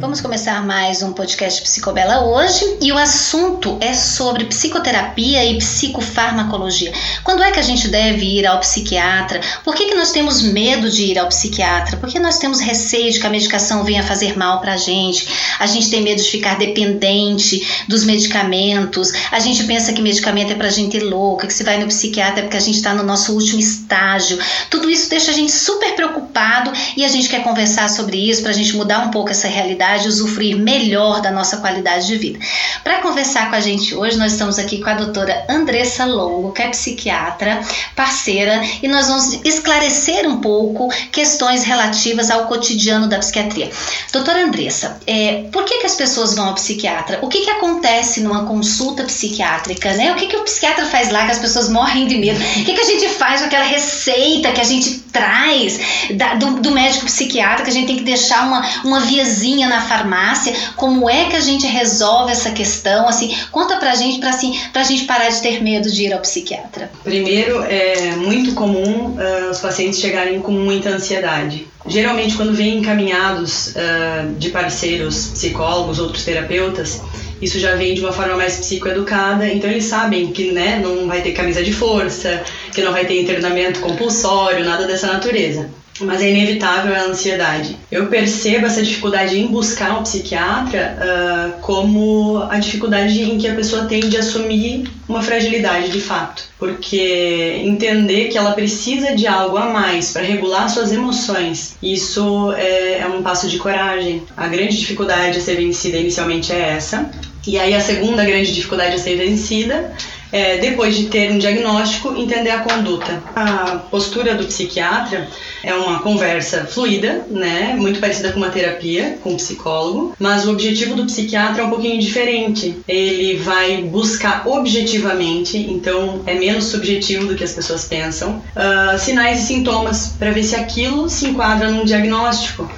[0.00, 6.92] Vamos começar mais um podcast Psicobela hoje e o assunto é sobre psicoterapia e psicofarmacologia.
[7.24, 9.40] Quando é que a gente deve ir ao psiquiatra?
[9.64, 11.96] Por que, que nós temos medo de ir ao psiquiatra?
[11.96, 15.26] Por que nós temos receio de que a medicação venha fazer mal para a gente?
[15.58, 19.12] A gente tem medo de ficar dependente dos medicamentos.
[19.32, 22.42] A gente pensa que medicamento é para gente louca, que se vai no psiquiatra é
[22.42, 24.38] porque a gente está no nosso último estágio.
[24.70, 28.52] Tudo isso deixa a gente super preocupado e a gente quer conversar sobre isso para
[28.52, 32.38] a gente mudar um pouco essa realidade qualidade, usufruir melhor da nossa qualidade de vida.
[32.84, 36.62] Para conversar com a gente hoje, nós estamos aqui com a doutora Andressa Longo, que
[36.62, 37.60] é psiquiatra,
[37.96, 43.70] parceira, e nós vamos esclarecer um pouco questões relativas ao cotidiano da psiquiatria.
[44.12, 47.18] Doutora Andressa, é, por que, que as pessoas vão ao psiquiatra?
[47.22, 49.92] O que, que acontece numa consulta psiquiátrica?
[49.94, 50.12] Né?
[50.12, 52.38] O que, que o psiquiatra faz lá que as pessoas morrem de medo?
[52.38, 55.78] O que, que a gente faz com aquela receita que a gente traz
[56.14, 59.77] da, do, do médico psiquiatra, que a gente tem que deixar uma, uma viazinha na
[59.80, 63.08] farmácia, como é que a gente resolve essa questão?
[63.08, 66.20] Assim, conta pra gente, pra, assim, pra gente parar de ter medo de ir ao
[66.20, 66.90] psiquiatra.
[67.02, 71.66] Primeiro, é muito comum uh, os pacientes chegarem com muita ansiedade.
[71.86, 77.00] Geralmente, quando vêm encaminhados uh, de parceiros, psicólogos, outros terapeutas,
[77.40, 81.22] isso já vem de uma forma mais psicoeducada, então eles sabem que né, não vai
[81.22, 82.42] ter camisa de força,
[82.74, 85.70] que não vai ter internamento compulsório, nada dessa natureza
[86.00, 87.76] mas é inevitável a ansiedade.
[87.90, 93.54] Eu percebo essa dificuldade em buscar um psiquiatra uh, como a dificuldade em que a
[93.54, 99.56] pessoa tem de assumir uma fragilidade de fato, porque entender que ela precisa de algo
[99.56, 104.22] a mais para regular suas emoções, isso é, é um passo de coragem.
[104.36, 107.10] A grande dificuldade a ser vencida inicialmente é essa.
[107.46, 109.90] E aí a segunda grande dificuldade a ser vencida
[110.32, 113.22] é, depois de ter um diagnóstico, entender a conduta.
[113.34, 115.28] A postura do psiquiatra
[115.62, 120.52] é uma conversa fluida, né, muito parecida com uma terapia com um psicólogo, mas o
[120.52, 122.78] objetivo do psiquiatra é um pouquinho diferente.
[122.86, 129.42] Ele vai buscar objetivamente, então é menos subjetivo do que as pessoas pensam, uh, sinais
[129.42, 132.70] e sintomas para ver se aquilo se enquadra num diagnóstico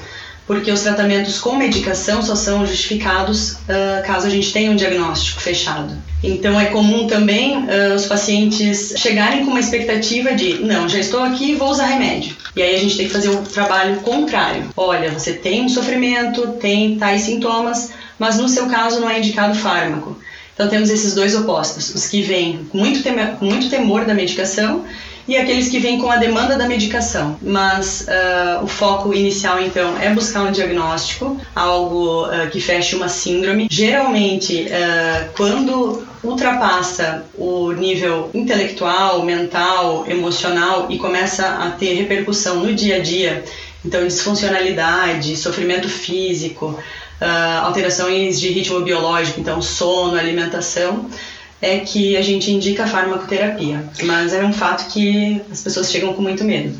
[0.46, 5.40] porque os tratamentos com medicação só são justificados uh, caso a gente tenha um diagnóstico
[5.40, 5.96] fechado.
[6.22, 11.22] Então é comum também uh, os pacientes chegarem com uma expectativa de não, já estou
[11.22, 12.36] aqui, vou usar remédio.
[12.54, 14.64] E aí a gente tem que fazer o trabalho contrário.
[14.76, 19.54] Olha, você tem um sofrimento, tem tais sintomas, mas no seu caso não é indicado
[19.54, 20.18] fármaco.
[20.54, 24.84] Então temos esses dois opostos, os que vêm com muito, temor, muito temor da medicação
[25.26, 27.38] e aqueles que vêm com a demanda da medicação.
[27.42, 33.08] Mas uh, o foco inicial, então, é buscar um diagnóstico, algo uh, que feche uma
[33.08, 33.68] síndrome.
[33.70, 42.74] Geralmente, uh, quando ultrapassa o nível intelectual, mental, emocional e começa a ter repercussão no
[42.74, 43.44] dia a dia,
[43.84, 46.78] então disfuncionalidade, sofrimento físico,
[47.62, 51.08] alterações de ritmo biológico, então sono, alimentação,
[51.62, 56.12] é que a gente indica a farmacoterapia, mas é um fato que as pessoas chegam
[56.14, 56.76] com muito medo.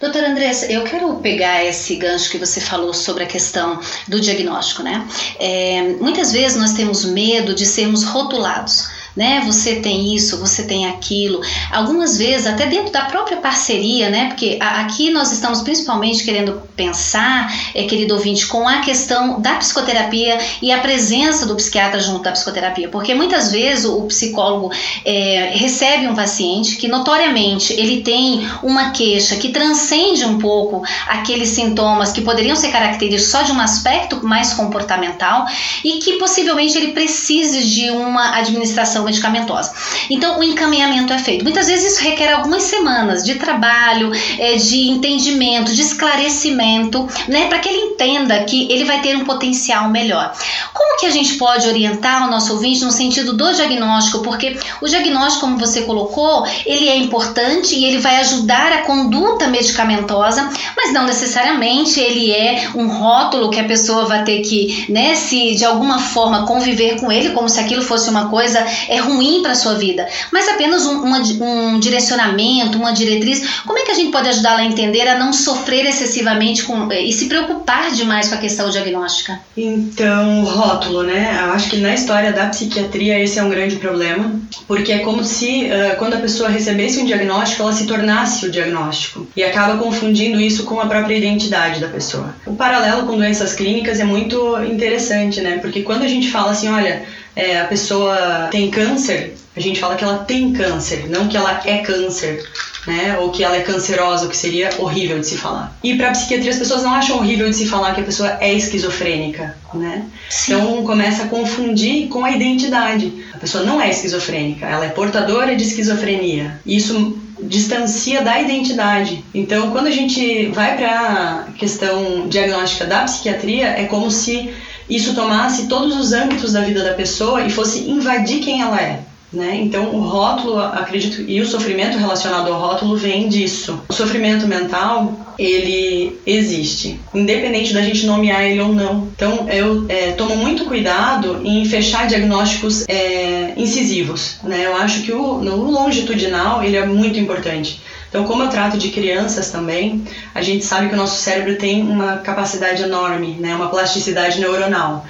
[0.00, 3.78] Doutora Andressa, eu quero pegar esse gancho que você falou sobre a questão
[4.08, 5.06] do diagnóstico, né?
[5.38, 9.42] É, muitas vezes nós temos medo de sermos rotulados né?
[9.46, 11.40] Você tem isso, você tem aquilo.
[11.70, 14.26] Algumas vezes, até dentro da própria parceria, né?
[14.28, 20.38] Porque aqui nós estamos principalmente querendo pensar, é, querido ouvinte, com a questão da psicoterapia
[20.62, 22.88] e a presença do psiquiatra junto da psicoterapia.
[22.88, 24.70] Porque muitas vezes o psicólogo
[25.04, 31.48] é, recebe um paciente que notoriamente ele tem uma queixa que transcende um pouco aqueles
[31.50, 35.46] sintomas que poderiam ser característicos só de um aspecto mais comportamental
[35.84, 39.72] e que possivelmente ele precise de uma administração medicamentosa.
[40.08, 41.42] Então, o encaminhamento é feito.
[41.42, 47.58] Muitas vezes isso requer algumas semanas de trabalho, é, de entendimento, de esclarecimento, né, para
[47.58, 50.32] que ele entenda que ele vai ter um potencial melhor.
[50.72, 54.20] Como que a gente pode orientar o nosso ouvinte no sentido do diagnóstico?
[54.20, 59.46] Porque o diagnóstico, como você colocou, ele é importante e ele vai ajudar a conduta
[59.46, 65.14] medicamentosa, mas não necessariamente ele é um rótulo que a pessoa vai ter que, né,
[65.14, 69.40] se de alguma forma conviver com ele, como se aquilo fosse uma coisa é ruim
[69.40, 73.62] para sua vida, mas apenas um, uma, um direcionamento, uma diretriz.
[73.64, 77.12] Como é que a gente pode ajudá-la a entender a não sofrer excessivamente com, e
[77.12, 79.40] se preocupar demais com a questão diagnóstica?
[79.56, 81.38] Então, rótulo, né?
[81.44, 85.22] Eu acho que na história da psiquiatria esse é um grande problema, porque é como
[85.24, 89.78] se uh, quando a pessoa recebesse um diagnóstico, ela se tornasse o diagnóstico e acaba
[89.78, 92.34] confundindo isso com a própria identidade da pessoa.
[92.44, 95.58] O paralelo com doenças clínicas é muito interessante, né?
[95.58, 97.04] Porque quando a gente fala assim, olha,
[97.40, 101.60] é, a pessoa tem câncer, a gente fala que ela tem câncer, não que ela
[101.64, 102.46] é câncer,
[102.86, 103.18] né?
[103.18, 105.76] Ou que ela é cancerosa, o que seria horrível de se falar.
[105.82, 108.52] E para psiquiatria as pessoas não acham horrível de se falar que a pessoa é
[108.52, 110.04] esquizofrênica, né?
[110.28, 110.52] Sim.
[110.52, 113.12] Então começa a confundir com a identidade.
[113.34, 116.60] A pessoa não é esquizofrênica, ela é portadora de esquizofrenia.
[116.64, 119.24] Isso distancia da identidade.
[119.32, 124.50] Então, quando a gente vai para a questão diagnóstica da psiquiatria, é como se
[124.90, 129.00] isso tomasse todos os âmbitos da vida da pessoa e fosse invadir quem ela é.
[129.32, 129.60] Né?
[129.62, 133.80] Então, o rótulo, acredito, e o sofrimento relacionado ao rótulo vem disso.
[133.88, 139.08] O sofrimento mental, ele existe, independente da gente nomear ele ou não.
[139.14, 144.38] Então, eu é, tomo muito cuidado em fechar diagnósticos é, incisivos.
[144.42, 144.66] Né?
[144.66, 147.80] Eu acho que o, no longitudinal, ele é muito importante.
[148.10, 150.04] Então, como eu trato de crianças também,
[150.34, 153.54] a gente sabe que o nosso cérebro tem uma capacidade enorme, né?
[153.54, 155.06] uma plasticidade neuronal.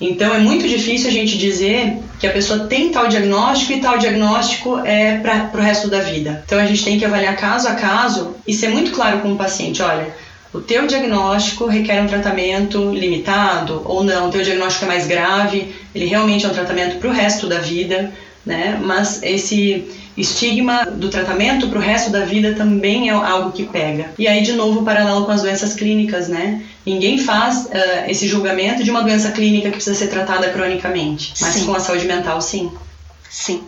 [0.00, 3.98] Então é muito difícil a gente dizer que a pessoa tem tal diagnóstico e tal
[3.98, 6.42] diagnóstico é para o resto da vida.
[6.46, 9.36] Então a gente tem que avaliar caso a caso e ser muito claro com o
[9.36, 10.08] paciente, olha,
[10.54, 15.74] o teu diagnóstico requer um tratamento limitado ou não, o teu diagnóstico é mais grave,
[15.94, 18.10] ele realmente é um tratamento para o resto da vida,
[18.44, 18.80] né?
[18.82, 19.84] Mas esse
[20.16, 24.10] estigma do tratamento para o resto da vida também é algo que pega.
[24.18, 26.62] E aí, de novo, paralelo com as doenças clínicas, né?
[26.84, 27.70] Ninguém faz uh,
[28.08, 31.66] esse julgamento de uma doença clínica que precisa ser tratada cronicamente, mas sim.
[31.66, 32.70] com a saúde mental, sim.
[33.30, 33.62] Sim.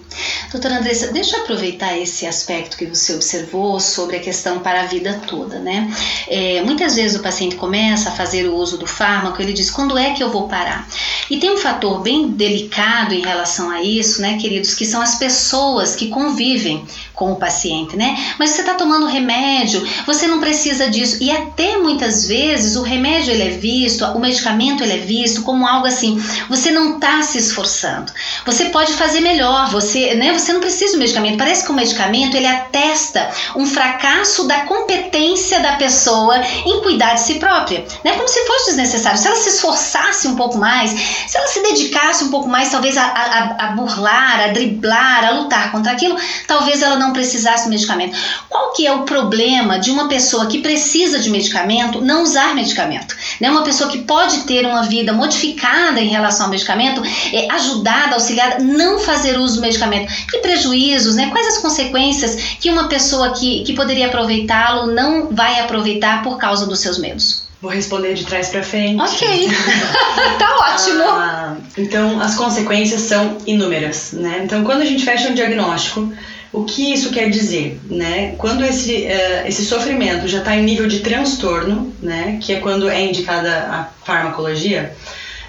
[0.50, 4.87] Doutora Andressa, deixa eu aproveitar esse aspecto que você observou sobre a questão para a
[4.87, 5.88] vida toda, né?
[6.26, 9.97] É, muitas vezes o paciente começa a fazer o uso do fármaco, ele diz, quando
[9.97, 10.88] é que eu vou parar?
[11.31, 15.14] E tem um fator bem delicado em relação a isso, né, queridos, que são as
[15.14, 18.17] pessoas que convivem com o paciente, né?
[18.38, 21.19] Mas você está tomando remédio, você não precisa disso.
[21.20, 25.67] E até muitas vezes o remédio ele é visto, o medicamento ele é visto como
[25.67, 28.12] algo assim, você não está se esforçando.
[28.47, 30.32] Você pode fazer melhor, você, né?
[30.32, 31.37] Você não precisa do medicamento.
[31.37, 37.20] Parece que o medicamento ele atesta um fracasso da competência da pessoa em cuidar de
[37.20, 38.12] si própria, né?
[38.12, 39.19] Como se fosse desnecessário.
[39.19, 42.97] Se ela se esforçasse um pouco mais, se ela se dedicasse um pouco mais, talvez
[42.97, 46.17] a, a, a burlar, a driblar, a lutar contra aquilo,
[46.47, 48.16] talvez ela não precisasse de medicamento.
[48.49, 53.14] Qual que é o problema de uma pessoa que precisa de medicamento não usar medicamento?
[53.40, 53.50] Né?
[53.50, 57.02] Uma pessoa que pode ter uma vida modificada em relação ao medicamento,
[57.32, 60.12] é, ajudada, auxiliada, não fazer uso do medicamento.
[60.31, 61.31] Que prejuízos, né?
[61.31, 66.66] quais as consequências que uma pessoa que, que poderia aproveitá-lo não vai aproveitar por causa
[66.66, 67.43] dos seus medos?
[67.62, 69.00] Vou responder de trás para frente.
[69.00, 69.49] Ok,
[70.37, 71.04] tá ótimo.
[71.04, 74.40] Ah, então, as consequências são inúmeras, né?
[74.44, 76.12] Então, quando a gente fecha um diagnóstico,
[76.52, 77.81] o que isso quer dizer?
[77.88, 78.34] Né?
[78.37, 82.88] Quando esse, uh, esse sofrimento já está em nível de transtorno, né, que é quando
[82.88, 84.94] é indicada a farmacologia,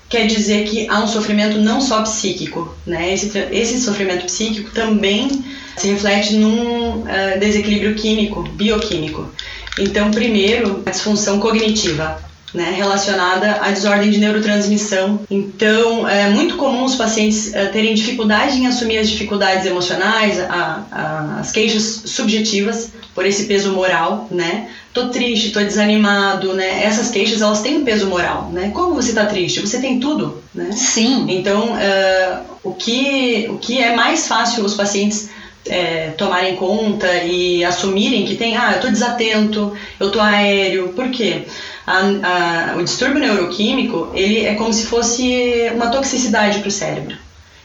[0.07, 2.73] quer dizer que há um sofrimento não só psíquico.
[2.85, 3.13] Né?
[3.13, 5.43] Esse, esse sofrimento psíquico também
[5.75, 9.29] se reflete num uh, desequilíbrio químico, bioquímico.
[9.77, 12.23] Então, primeiro, a disfunção cognitiva
[12.53, 15.21] né, relacionada à desordem de neurotransmissão.
[15.29, 20.85] Então, é muito comum os pacientes é, terem dificuldade em assumir as dificuldades emocionais, a,
[20.91, 24.67] a, as queixas subjetivas por esse peso moral, né?
[24.93, 26.83] Tô triste, tô desanimado, né?
[26.83, 28.71] Essas queixas elas têm um peso moral, né?
[28.73, 29.59] Como você tá triste?
[29.59, 30.71] Você tem tudo, né?
[30.71, 31.25] Sim.
[31.29, 35.29] Então, uh, o que o que é mais fácil os pacientes
[35.67, 41.09] é, tomarem conta e assumirem que tem, ah, eu tô desatento, eu tô aéreo, por
[41.09, 41.43] quê?
[41.85, 47.17] A, a, o distúrbio neuroquímico ele é como se fosse uma toxicidade para o cérebro.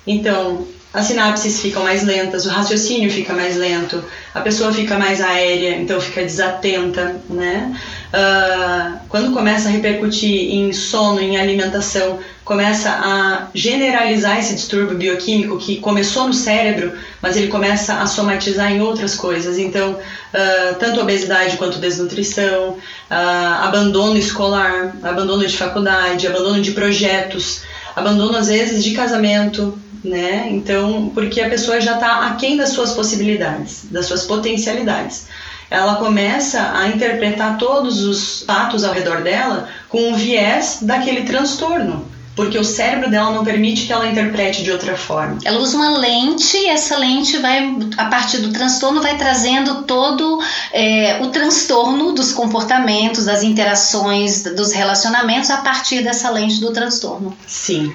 [0.07, 4.03] Então, as sinapses ficam mais lentas, o raciocínio fica mais lento,
[4.35, 7.79] a pessoa fica mais aérea, então fica desatenta, né?
[8.09, 15.59] Uh, quando começa a repercutir em sono, em alimentação, começa a generalizar esse distúrbio bioquímico
[15.59, 19.59] que começou no cérebro, mas ele começa a somatizar em outras coisas.
[19.59, 27.61] Então, uh, tanto obesidade quanto desnutrição, uh, abandono escolar, abandono de faculdade, abandono de projetos,
[27.99, 30.49] abandono às vezes de casamento, né?
[30.51, 35.27] Então, porque a pessoa já está aquém das suas possibilidades, das suas potencialidades.
[35.71, 42.07] Ela começa a interpretar todos os fatos ao redor dela com o viés daquele transtorno.
[42.39, 45.39] Porque o cérebro dela não permite que ela interprete de outra forma.
[45.45, 50.41] Ela usa uma lente e essa lente vai, a partir do transtorno, vai trazendo todo
[50.73, 57.37] é, o transtorno dos comportamentos, das interações, dos relacionamentos a partir dessa lente do transtorno.
[57.45, 57.93] Sim.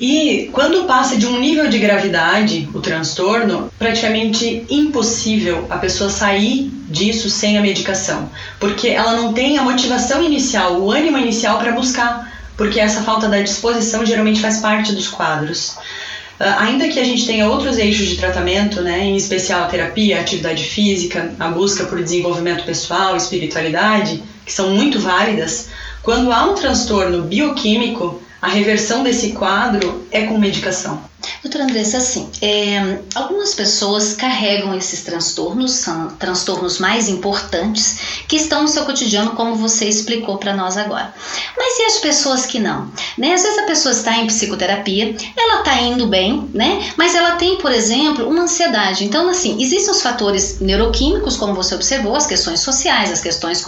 [0.00, 6.68] E quando passa de um nível de gravidade, o transtorno, praticamente impossível a pessoa sair
[6.88, 11.70] disso sem a medicação, porque ela não tem a motivação inicial, o ânimo inicial para
[11.70, 15.78] buscar, porque essa falta da disposição geralmente faz parte dos quadros.
[16.38, 20.18] Uh, ainda que a gente tenha outros eixos de tratamento, né, em especial a terapia,
[20.18, 25.70] a atividade física, a busca por desenvolvimento pessoal, espiritualidade, que são muito válidas,
[26.02, 31.02] quando há um transtorno bioquímico, a reversão desse quadro é com medicação.
[31.42, 38.62] Doutora Andressa, assim, é, algumas pessoas carregam esses transtornos, são transtornos mais importantes, que estão
[38.62, 41.14] no seu cotidiano, como você explicou para nós agora.
[41.56, 42.90] Mas e as pessoas que não?
[43.16, 43.34] Né?
[43.34, 46.92] Às vezes a pessoa está em psicoterapia, ela está indo bem, né?
[46.96, 49.04] Mas ela tem, por exemplo, uma ansiedade.
[49.04, 53.64] Então, assim, existem os fatores neuroquímicos, como você observou, as questões sociais, as questões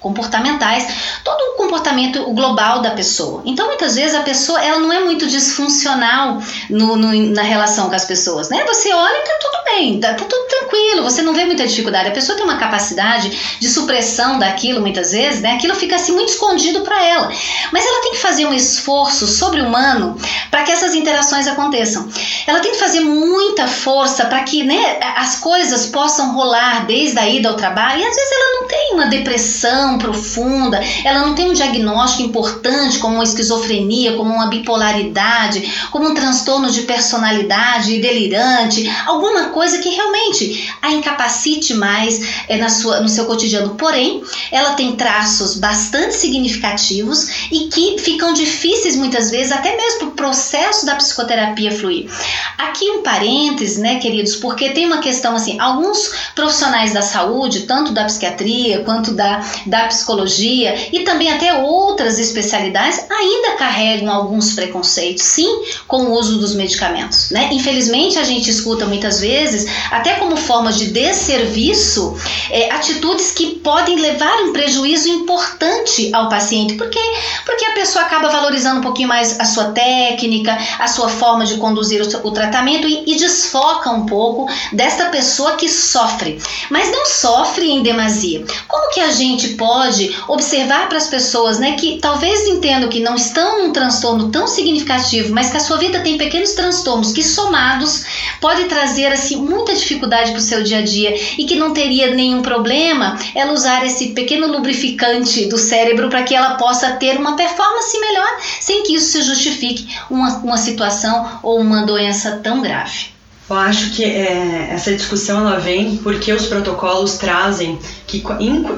[0.00, 0.86] comportamentais,
[1.24, 3.42] todo o comportamento global da pessoa.
[3.44, 7.94] Então, muitas vezes a pessoa ela não é muito disfuncional no, no, na relação com
[7.94, 8.64] as pessoas, né?
[8.66, 12.08] Você olha e tá tudo bem, tá, tá, tudo tranquilo, você não vê muita dificuldade.
[12.08, 15.52] A pessoa tem uma capacidade de supressão daquilo muitas vezes, né?
[15.52, 17.30] Aquilo fica assim muito escondido para ela.
[17.72, 20.16] Mas ela tem que fazer um esforço sobre-humano
[20.50, 22.08] para que essas interações aconteçam.
[22.46, 27.28] Ela tem que fazer muita força para que, né, as coisas possam rolar desde a
[27.28, 28.00] ida ao trabalho.
[28.00, 32.98] E às vezes ela não tem uma depressão profunda, ela não tem um diagnóstico importante
[32.98, 39.88] como uma esquizofrenia, como uma bipolaridade, como um transtorno de personalidade delirante, alguma coisa que
[39.88, 43.74] realmente a incapacite mais é, na sua, no seu cotidiano.
[43.76, 50.08] Porém, ela tem traços bastante significativos e que ficam difíceis muitas vezes, até mesmo para
[50.08, 52.10] o processo da psicoterapia fluir.
[52.58, 57.92] Aqui um parênteses, né, queridos, porque tem uma questão assim, alguns profissionais da saúde, tanto
[57.92, 65.24] da psiquiatria quanto da, da psicologia e também até outras especialidades, ainda carregam alguns preconceitos,
[65.24, 67.30] sim, com o uso dos medicamentos.
[67.30, 67.48] Né?
[67.52, 72.16] Infelizmente, a gente escuta muitas vezes, até como forma de desserviço,
[72.50, 76.74] é, atitudes que podem levar um prejuízo importante ao paciente.
[76.74, 77.00] Por quê?
[77.44, 81.56] Porque a pessoa acaba valorizando um pouquinho mais a sua técnica, a sua forma de
[81.56, 86.40] conduzir o, o tratamento e, e desfoca um pouco desta pessoa que sofre.
[86.70, 88.44] Mas não sofre em demasia.
[88.68, 93.14] Como que a gente pode observar para as pessoas né, que talvez entendam que não
[93.14, 98.04] estão num transtorno tão significativo, mas que a sua vida tem pequenos transtornos que somados
[98.40, 102.14] pode trazer assim muita dificuldade para o seu dia a dia e que não teria
[102.14, 107.36] nenhum problema ela usar esse pequeno lubrificante do cérebro para que ela possa ter uma
[107.36, 113.11] performance melhor sem que isso se justifique uma, uma situação ou uma doença tão grave.
[113.50, 118.22] Eu acho que é, essa discussão ela vem porque os protocolos trazem que,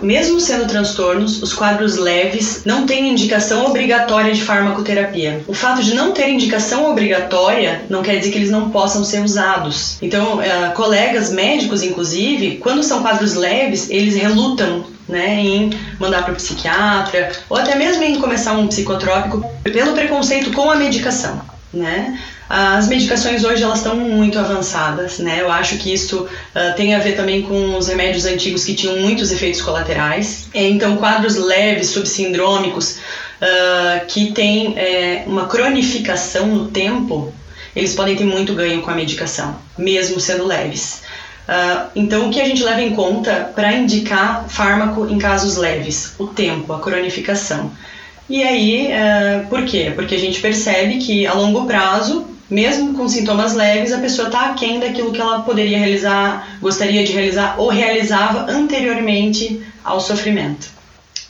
[0.02, 5.44] mesmo sendo transtornos, os quadros leves não têm indicação obrigatória de farmacoterapia.
[5.46, 9.22] O fato de não ter indicação obrigatória não quer dizer que eles não possam ser
[9.22, 9.96] usados.
[10.02, 16.32] Então, é, colegas médicos, inclusive, quando são quadros leves, eles relutam né, em mandar para
[16.32, 21.40] o psiquiatra ou até mesmo em começar um psicotrópico pelo preconceito com a medicação,
[21.72, 22.18] né?
[22.48, 25.40] As medicações hoje elas estão muito avançadas, né?
[25.40, 28.98] Eu acho que isso uh, tem a ver também com os remédios antigos que tinham
[28.98, 30.48] muitos efeitos colaterais.
[30.52, 32.98] Então, quadros leves, subsindrômicos,
[33.40, 37.32] uh, que têm é, uma cronificação no tempo,
[37.74, 41.02] eles podem ter muito ganho com a medicação, mesmo sendo leves.
[41.48, 46.14] Uh, então, o que a gente leva em conta para indicar fármaco em casos leves?
[46.18, 47.72] O tempo, a cronificação.
[48.28, 48.88] E aí,
[49.50, 49.92] por quê?
[49.94, 54.50] Porque a gente percebe que a longo prazo mesmo com sintomas leves, a pessoa está
[54.50, 60.73] aquém daquilo que ela poderia realizar, gostaria de realizar ou realizava anteriormente ao sofrimento.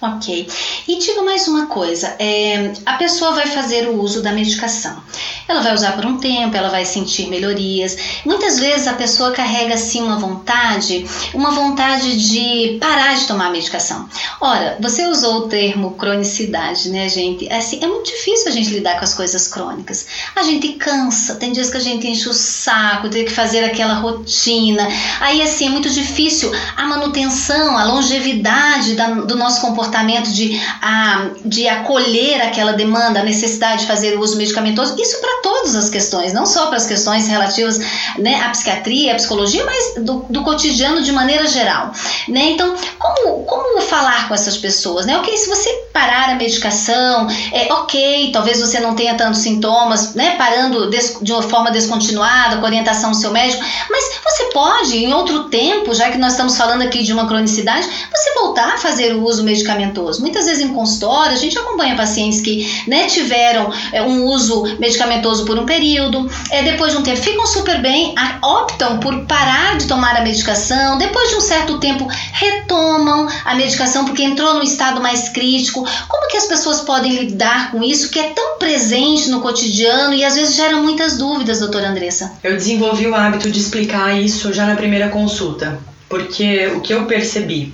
[0.04, 0.46] Ok.
[0.86, 5.02] E diga mais uma coisa: é, a pessoa vai fazer o uso da medicação.
[5.48, 7.96] Ela vai usar por um tempo, ela vai sentir melhorias.
[8.24, 13.50] Muitas vezes a pessoa carrega assim uma vontade, uma vontade de parar de tomar a
[13.50, 14.06] medicação.
[14.40, 17.48] Ora, você usou o termo cronicidade, né, gente?
[17.48, 20.06] É assim, é muito difícil a gente lidar com as coisas crônicas.
[20.36, 23.94] A gente cansa, tem dias que a gente enche o saco, tem que fazer aquela
[23.94, 24.86] rotina.
[25.20, 30.60] Aí, assim, é muito difícil a manutenção, a longevidade da, do nosso comportamento comportamento de,
[30.82, 35.76] a, de acolher aquela demanda, a necessidade de fazer o uso medicamentoso, isso para todas
[35.76, 37.78] as questões, não só para as questões relativas
[38.18, 41.92] né, à psiquiatria, à psicologia, mas do, do cotidiano de maneira geral.
[42.28, 42.50] Né?
[42.50, 45.06] Então, como, como falar com essas pessoas?
[45.06, 45.16] Né?
[45.18, 50.36] Ok, se você parar a medicação, é ok, talvez você não tenha tantos sintomas, né,
[50.36, 50.90] parando
[51.22, 55.94] de uma forma descontinuada, com orientação do seu médico, mas você pode, em outro tempo,
[55.94, 59.44] já que nós estamos falando aqui de uma cronicidade, você voltar a fazer o uso
[59.44, 59.83] medicamentoso.
[60.20, 65.44] Muitas vezes em consultório, a gente acompanha pacientes que né, tiveram é, um uso medicamentoso
[65.44, 69.86] por um período, é, depois de um tempo ficam super bem, optam por parar de
[69.86, 75.00] tomar a medicação, depois de um certo tempo retomam a medicação porque entrou num estado
[75.00, 75.86] mais crítico.
[76.08, 80.24] Como que as pessoas podem lidar com isso que é tão presente no cotidiano e
[80.24, 82.32] às vezes gera muitas dúvidas, doutora Andressa?
[82.42, 87.06] Eu desenvolvi o hábito de explicar isso já na primeira consulta, porque o que eu
[87.06, 87.72] percebi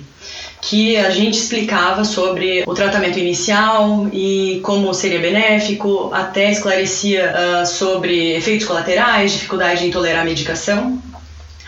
[0.61, 7.65] que a gente explicava sobre o tratamento inicial e como seria benéfico, até esclarecia uh,
[7.65, 11.01] sobre efeitos colaterais, dificuldade em tolerar a medicação.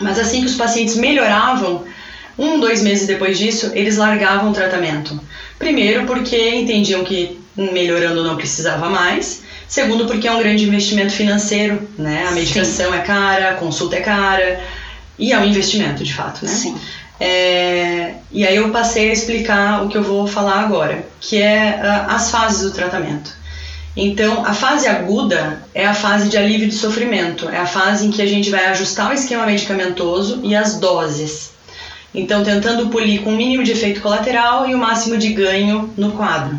[0.00, 1.84] Mas assim que os pacientes melhoravam,
[2.38, 5.20] um, dois meses depois disso, eles largavam o tratamento.
[5.58, 9.42] Primeiro, porque entendiam que melhorando não precisava mais.
[9.66, 12.26] Segundo, porque é um grande investimento financeiro, né?
[12.28, 12.98] A medicação Sim.
[12.98, 14.60] é cara, a consulta é cara
[15.18, 16.50] e é um investimento, de fato, né?
[16.50, 16.76] Sim.
[17.20, 21.80] É, e aí eu passei a explicar o que eu vou falar agora, que é
[21.80, 23.32] uh, as fases do tratamento.
[23.96, 28.10] Então, a fase aguda é a fase de alívio de sofrimento, é a fase em
[28.10, 31.52] que a gente vai ajustar o esquema medicamentoso e as doses.
[32.12, 36.12] Então, tentando polir com o mínimo de efeito colateral e o máximo de ganho no
[36.12, 36.58] quadro.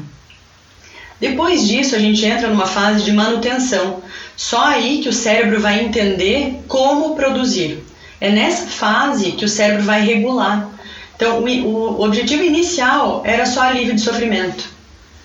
[1.20, 4.02] Depois disso, a gente entra numa fase de manutenção.
[4.36, 7.85] Só aí que o cérebro vai entender como produzir.
[8.26, 10.68] É nessa fase que o cérebro vai regular.
[11.16, 14.68] Então, o, objetivo inicial era só alívio de sofrimento.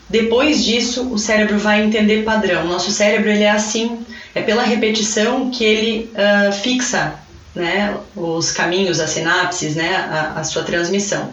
[0.07, 2.66] Depois disso, o cérebro vai entender padrão.
[2.66, 4.04] Nosso cérebro ele é assim,
[4.35, 7.14] é pela repetição que ele uh, fixa
[7.54, 11.30] né, os caminhos, as sinapses, né, a, a sua transmissão.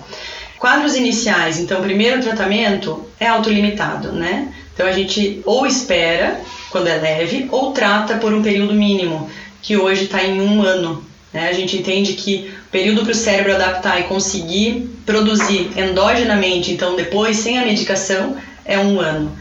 [0.57, 4.53] Quadros iniciais, então, o primeiro tratamento é autolimitado, né?
[4.73, 9.29] Então a gente ou espera quando é leve ou trata por um período mínimo,
[9.61, 11.03] que hoje está em um ano.
[11.33, 11.49] Né?
[11.49, 16.95] A gente entende que o período para o cérebro adaptar e conseguir produzir endogenamente, então
[16.95, 19.37] depois sem a medicação, é um ano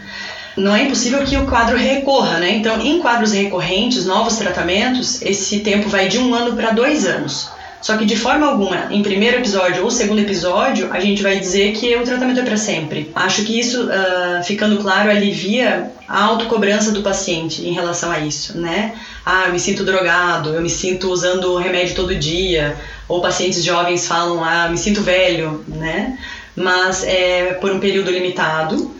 [0.56, 2.50] não é impossível que o quadro recorra, né?
[2.50, 7.50] Então, em quadros recorrentes, novos tratamentos, esse tempo vai de um ano para dois anos.
[7.86, 11.70] Só que de forma alguma, em primeiro episódio ou segundo episódio, a gente vai dizer
[11.70, 13.12] que o tratamento é para sempre.
[13.14, 18.58] Acho que isso, uh, ficando claro, alivia a autocobrança do paciente em relação a isso,
[18.58, 18.92] né?
[19.24, 24.04] Ah, eu me sinto drogado, eu me sinto usando remédio todo dia, ou pacientes jovens
[24.04, 26.18] falam, ah, me sinto velho, né?
[26.56, 28.90] Mas é por um período limitado,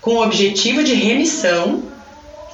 [0.00, 1.80] com o objetivo de remissão,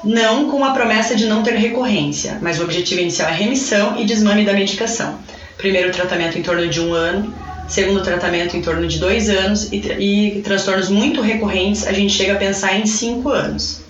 [0.04, 4.04] não com a promessa de não ter recorrência, mas o objetivo inicial é remissão e
[4.04, 5.18] desmame da medicação.
[5.58, 7.34] Primeiro tratamento em torno de um ano,
[7.68, 12.32] segundo tratamento em torno de dois anos e, e transtornos muito recorrentes a gente chega
[12.32, 13.82] a pensar em cinco anos.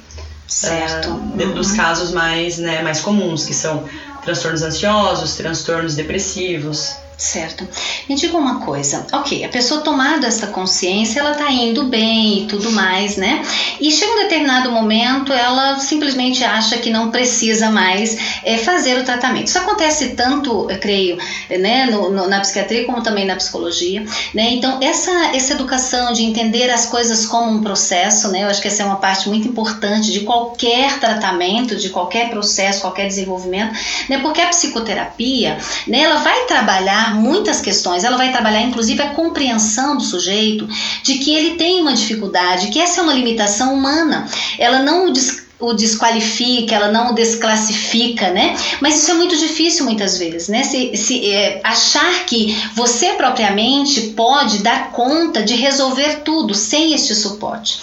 [0.46, 1.10] Certo.
[1.10, 3.84] Uh, dos casos mais, né, mais comuns, que são
[4.24, 7.66] transtornos ansiosos, transtornos depressivos, Certo.
[8.08, 12.46] Me diga uma coisa, ok, a pessoa tomada essa consciência, ela tá indo bem e
[12.46, 13.44] tudo mais, né?
[13.80, 19.04] E chega um determinado momento, ela simplesmente acha que não precisa mais é, fazer o
[19.04, 19.48] tratamento.
[19.48, 21.18] Isso acontece tanto, eu creio,
[21.50, 24.50] né, no, no, na psiquiatria como também na psicologia, né?
[24.50, 28.44] Então, essa, essa educação de entender as coisas como um processo, né?
[28.44, 32.80] Eu acho que essa é uma parte muito importante de qualquer tratamento, de qualquer processo,
[32.80, 33.76] qualquer desenvolvimento,
[34.08, 34.18] né?
[34.18, 38.04] Porque a psicoterapia, né, ela vai trabalhar muitas questões.
[38.04, 40.68] Ela vai trabalhar, inclusive, a compreensão do sujeito
[41.02, 44.26] de que ele tem uma dificuldade, que essa é uma limitação humana.
[44.58, 45.12] Ela não o
[45.60, 48.56] o desqualifica, ela não o desclassifica, né?
[48.80, 50.62] Mas isso é muito difícil muitas vezes, né?
[50.62, 57.14] Se, se é, achar que você propriamente pode dar conta de resolver tudo sem este
[57.14, 57.78] suporte.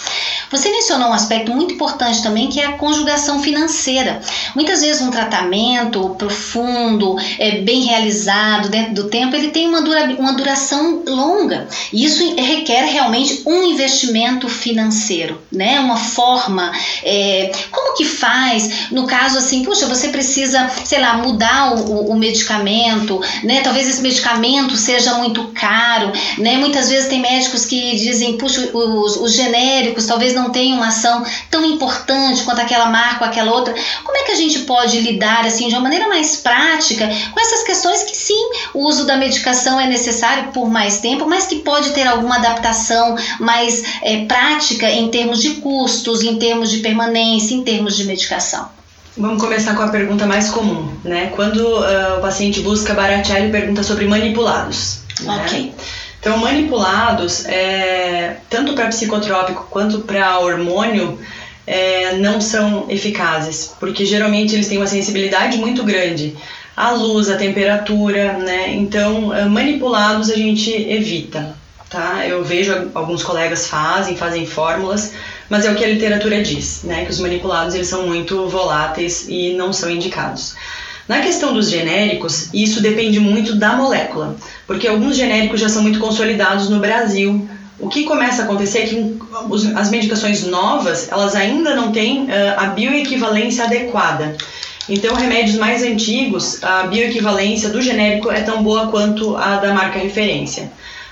[0.51, 4.21] Você mencionou um aspecto muito importante também que é a conjugação financeira.
[4.55, 10.15] Muitas vezes um tratamento profundo, é, bem realizado dentro do tempo, ele tem uma, dura,
[10.17, 11.67] uma duração longa.
[11.91, 15.79] E isso requer realmente um investimento financeiro, né?
[15.79, 16.71] Uma forma
[17.03, 22.15] é, Como que faz no caso assim, puxa, você precisa, sei lá, mudar o, o
[22.15, 23.61] medicamento, né?
[23.61, 26.57] Talvez esse medicamento seja muito caro, né?
[26.57, 31.23] Muitas vezes tem médicos que dizem, puxa, os, os genéricos talvez não tenham uma ação
[31.49, 33.73] tão importante quanto aquela marca ou aquela outra.
[34.03, 37.63] Como é que a gente pode lidar assim de uma maneira mais prática com essas
[37.63, 41.91] questões que sim, o uso da medicação é necessário por mais tempo, mas que pode
[41.91, 47.63] ter alguma adaptação mais é, prática em termos de custos, em termos de permanência, em
[47.63, 48.69] termos de medicação?
[49.17, 51.31] Vamos começar com a pergunta mais comum, né?
[51.35, 54.99] Quando uh, o paciente busca baratear, ele pergunta sobre manipulados.
[55.21, 55.41] Né?
[55.41, 55.73] Ok.
[56.19, 61.19] Então, manipulados, é, tanto para psicotrópico quanto para hormônio,
[61.67, 66.35] é, não são eficazes, porque geralmente eles têm uma sensibilidade muito grande
[66.75, 68.73] à luz, à temperatura, né?
[68.73, 71.55] Então, uh, manipulados a gente evita,
[71.89, 72.25] tá?
[72.27, 75.13] Eu vejo alguns colegas fazem, fazem fórmulas,
[75.49, 77.05] mas é o que a literatura diz, né?
[77.05, 80.55] Que os manipulados eles são muito voláteis e não são indicados.
[81.07, 85.99] Na questão dos genéricos, isso depende muito da molécula, porque alguns genéricos já são muito
[85.99, 87.47] consolidados no Brasil.
[87.79, 89.19] O que começa a acontecer é que
[89.75, 94.35] as medicações novas, elas ainda não têm uh, a bioequivalência adequada.
[94.87, 99.99] Então, remédios mais antigos, a bioequivalência do genérico é tão boa quanto a da marca
[99.99, 100.71] referência.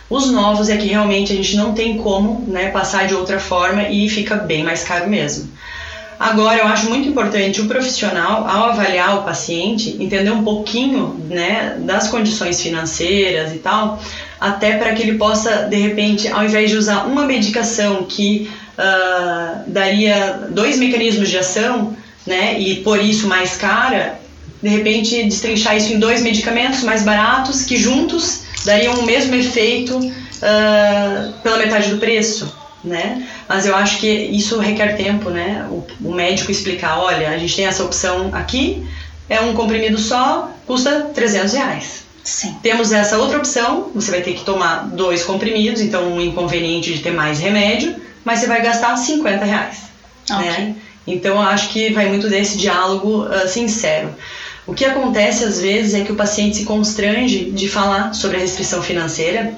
[0.10, 3.88] Os novos é que realmente a gente não tem como né, passar de outra forma
[3.90, 5.50] e fica bem mais caro mesmo.
[6.20, 11.76] Agora, eu acho muito importante o profissional, ao avaliar o paciente, entender um pouquinho né,
[11.80, 14.02] das condições financeiras e tal,
[14.40, 19.64] até para que ele possa, de repente, ao invés de usar uma medicação que uh,
[19.68, 24.20] daria dois mecanismos de ação, né, e por isso mais cara,
[24.62, 29.98] de repente destrinchar isso em dois medicamentos mais baratos que juntos dariam o mesmo efeito
[29.98, 33.28] uh, pela metade do preço, né?
[33.48, 35.68] Mas eu acho que isso requer tempo, né?
[35.70, 38.86] O, o, médico explicar, olha, a gente tem essa opção aqui,
[39.30, 42.04] é um comprimido só, custa 300 reais.
[42.24, 42.56] Sim.
[42.64, 47.00] Temos essa outra opção, você vai ter que tomar dois comprimidos, então um inconveniente de
[47.00, 49.78] ter mais remédio, mas você vai gastar 50 reais.
[50.30, 50.46] Okay.
[50.46, 50.76] Né?
[51.06, 54.16] Então eu acho que vai muito desse diálogo uh, sincero.
[54.66, 58.40] O que acontece às vezes é que o paciente se constrange de falar sobre a
[58.40, 59.54] restrição financeira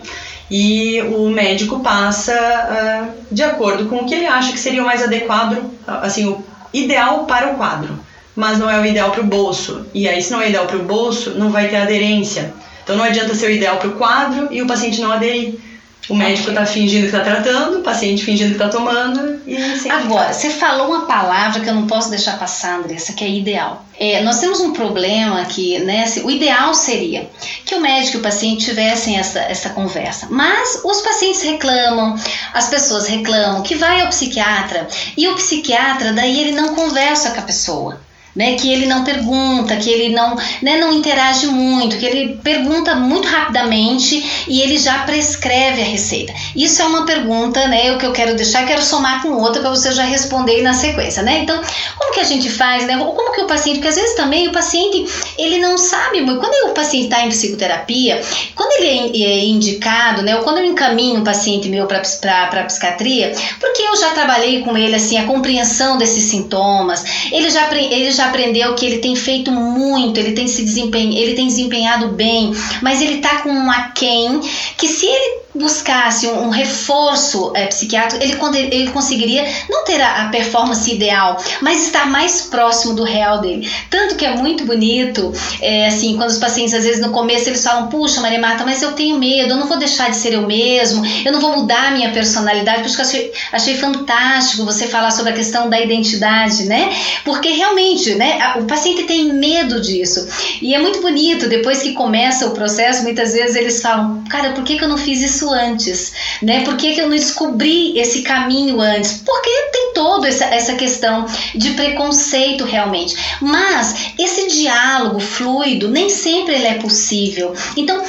[0.49, 4.85] e o médico passa uh, de acordo com o que ele acha que seria o
[4.85, 7.99] mais adequado, assim, o ideal para o quadro,
[8.35, 9.85] mas não é o ideal para o bolso.
[9.93, 12.53] E aí, se não é ideal para o bolso, não vai ter aderência.
[12.83, 15.59] Então, não adianta ser o ideal para o quadro e o paciente não aderir.
[16.07, 19.89] O médico está fingindo que está tratando, o paciente fingindo que está tomando e assim.
[19.89, 23.83] Agora, você falou uma palavra que eu não posso deixar passar, Andressa, que é ideal.
[23.97, 27.29] É, nós temos um problema que, né, o ideal seria
[27.65, 32.15] que o médico e o paciente tivessem essa, essa conversa, mas os pacientes reclamam,
[32.53, 37.39] as pessoas reclamam que vai ao psiquiatra e o psiquiatra daí ele não conversa com
[37.39, 38.04] a pessoa
[38.36, 42.95] né, que ele não pergunta, que ele não, né, não interage muito, que ele pergunta
[42.95, 46.34] muito rapidamente e ele já prescreve a receita.
[46.56, 49.69] Isso é uma pergunta, né, o que eu quero deixar, quero somar com outra para
[49.69, 51.39] você já responder na sequência, né?
[51.39, 51.62] Então,
[51.98, 52.98] como que a gente faz, né?
[52.98, 55.06] Como que o paciente, porque às vezes também o paciente,
[55.38, 58.21] ele não sabe muito, quando o paciente está em psicoterapia,
[58.54, 63.34] quando ele é, é indicado, né, ou quando eu encaminho um paciente meu para psiquiatria,
[63.60, 68.24] porque eu já trabalhei com ele, assim, a compreensão desses sintomas, ele já, ele já
[68.27, 73.01] aprendeu que ele tem feito muito, ele tem se desempenhado, ele tem desempenhado bem, mas
[73.01, 74.39] ele tá com um aquém
[74.77, 80.29] que se ele buscasse um, reforço é, psiquiátrico, ele, ele conseguiria não ter a, a,
[80.29, 83.69] performance ideal, mas estar mais próximo do real dele.
[83.89, 87.63] Tanto que é muito bonito, é, assim, quando os pacientes, às vezes, no começo, eles
[87.63, 90.45] falam, puxa, Maria Marta, mas eu tenho medo, eu não vou deixar de ser eu
[90.45, 94.65] mesmo, eu não vou mudar a minha personalidade, por isso que eu achei, achei fantástico
[94.65, 96.89] você falar sobre a questão da identidade, né?
[97.23, 100.27] Porque realmente, né, a, o paciente tem medo disso.
[100.61, 104.63] E é muito bonito, depois que começa o processo, muitas vezes eles falam, cara, por
[104.63, 106.63] que, que eu não fiz isso isso antes, né?
[106.63, 109.21] Por que, que eu não descobri esse caminho antes?
[109.25, 113.15] Porque tem toda essa, essa questão de preconceito realmente.
[113.41, 117.53] Mas esse diálogo fluido nem sempre ele é possível.
[117.77, 118.03] Então,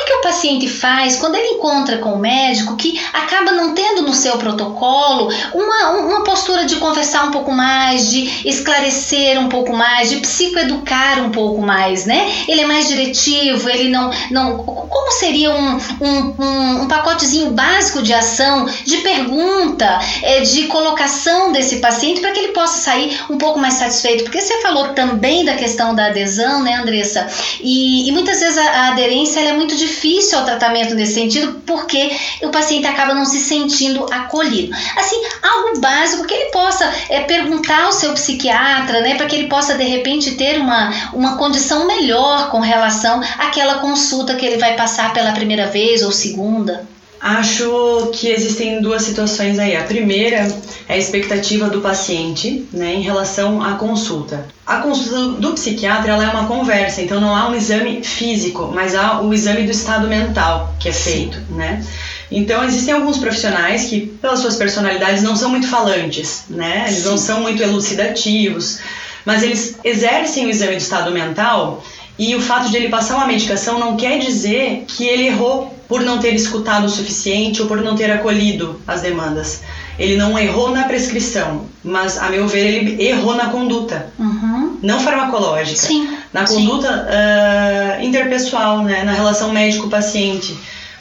[0.00, 4.02] que, que, o paciente faz quando ele encontra com o médico que acaba não tendo
[4.02, 9.72] no seu protocolo uma, uma postura de conversar um pouco mais, de esclarecer um pouco
[9.72, 12.30] mais, de psicoeducar um pouco mais, né?
[12.48, 14.10] Ele é mais diretivo, ele não.
[14.30, 20.64] não como seria um, um, um, um pacotezinho básico de ação, de pergunta, é, de
[20.64, 24.24] colocação desse paciente para que ele possa sair um pouco mais satisfeito?
[24.24, 27.26] Porque você falou também da questão da adesão, né, Andressa?
[27.60, 31.60] E, e muitas vezes a, a aderência é muito difícil difícil ao tratamento nesse sentido,
[31.66, 32.10] porque
[32.42, 34.74] o paciente acaba não se sentindo acolhido.
[34.96, 39.48] Assim, algo básico que ele possa é, perguntar ao seu psiquiatra, né, para que ele
[39.48, 44.76] possa de repente ter uma, uma condição melhor com relação àquela consulta que ele vai
[44.76, 46.88] passar pela primeira vez ou segunda.
[47.20, 49.76] Acho que existem duas situações aí.
[49.76, 50.48] A primeira
[50.88, 54.48] é a expectativa do paciente né, em relação à consulta.
[54.66, 58.94] A consulta do psiquiatra ela é uma conversa, então não há um exame físico, mas
[58.94, 61.38] há o exame do estado mental que é feito.
[61.50, 61.84] Né?
[62.30, 66.86] Então existem alguns profissionais que, pelas suas personalidades, não são muito falantes, né?
[66.88, 68.78] eles não são muito elucidativos,
[69.26, 71.84] mas eles exercem o exame do estado mental
[72.18, 76.02] e o fato de ele passar uma medicação não quer dizer que ele errou por
[76.02, 79.62] não ter escutado o suficiente ou por não ter acolhido as demandas.
[79.98, 84.78] Ele não errou na prescrição, mas, a meu ver, ele errou na conduta, uhum.
[84.80, 86.16] não farmacológica, Sim.
[86.32, 90.56] na conduta uh, interpessoal, né, na relação médico-paciente.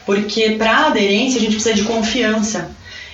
[0.07, 2.71] Porque para aderência a gente precisa de confiança.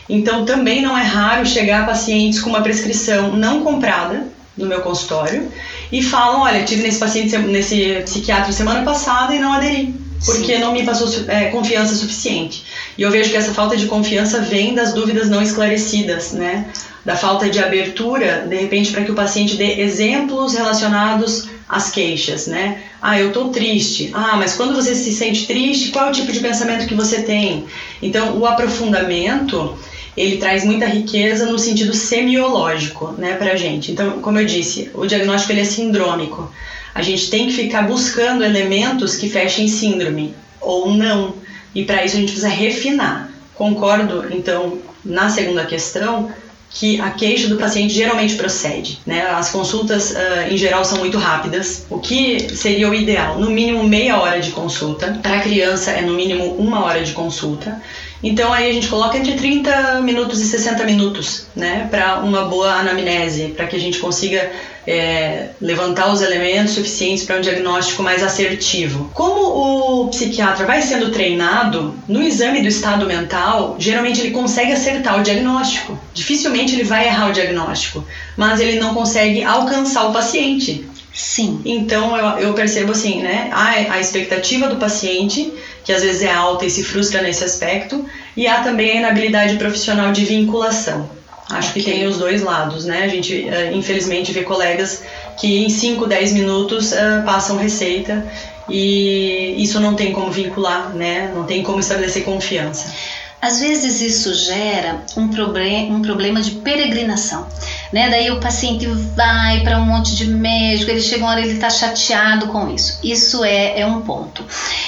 [0.08, 4.26] Então também não é raro chegar a pacientes com uma prescrição não comprada
[4.58, 5.52] no meu consultório
[5.92, 10.60] e falam, olha, tive nesse paciente nesse psiquiatra semana passada e não aderi porque Sim.
[10.60, 12.64] não me passou é, confiança suficiente.
[12.98, 16.66] E eu vejo que essa falta de confiança vem das dúvidas não esclarecidas, né?
[17.06, 22.48] Da falta de abertura, de repente, para que o paciente dê exemplos relacionados às queixas,
[22.48, 22.82] né?
[23.02, 24.10] Ah, eu estou triste.
[24.14, 27.22] Ah, mas quando você se sente triste, qual é o tipo de pensamento que você
[27.22, 27.66] tem?
[28.02, 29.78] Então, o aprofundamento
[30.18, 33.92] ele traz muita riqueza no sentido semiológico, né, pra gente.
[33.92, 36.50] Então, como eu disse, o diagnóstico ele é sindrômico
[36.96, 41.34] a gente tem que ficar buscando elementos que fechem síndrome ou não.
[41.76, 43.30] E para isso a gente precisa refinar.
[43.54, 46.32] Concordo, então, na segunda questão,
[46.70, 49.00] que a queixa do paciente geralmente procede.
[49.06, 49.22] Né?
[49.24, 51.86] As consultas, uh, em geral, são muito rápidas.
[51.90, 53.40] O que seria o ideal?
[53.40, 55.20] No mínimo meia hora de consulta.
[55.22, 57.82] Para a criança, é no mínimo uma hora de consulta.
[58.24, 62.74] Então aí a gente coloca entre 30 minutos e 60 minutos, né, para uma boa
[62.74, 64.52] anamnese, para que a gente consiga
[64.88, 69.10] é, levantar os elementos suficientes para um diagnóstico mais assertivo.
[69.14, 75.20] Como o psiquiatra vai sendo treinado, no exame do estado mental, geralmente ele consegue acertar
[75.20, 76.00] o diagnóstico.
[76.14, 78.06] Dificilmente ele vai errar o diagnóstico,
[78.38, 80.88] mas ele não consegue alcançar o paciente.
[81.14, 81.62] Sim.
[81.64, 85.54] Então eu, eu percebo assim, né, a, a expectativa do paciente
[85.86, 88.04] que às vezes é alta e se frustra nesse aspecto,
[88.36, 91.08] e há também a inabilidade profissional de vinculação.
[91.50, 91.84] Acho okay.
[91.84, 93.04] que tem os dois lados, né?
[93.04, 95.04] A gente, uh, infelizmente, vê colegas
[95.38, 98.26] que em 5, 10 minutos uh, passam receita
[98.68, 101.32] e isso não tem como vincular, né?
[101.36, 102.92] Não tem como estabelecer confiança.
[103.40, 107.48] Às vezes isso gera um, problem, um problema de peregrinação
[107.96, 108.10] né?
[108.10, 111.70] Daí o paciente vai para um monte de médico, ele chega uma hora ele está
[111.70, 113.00] chateado com isso.
[113.02, 114.44] Isso é, é um ponto.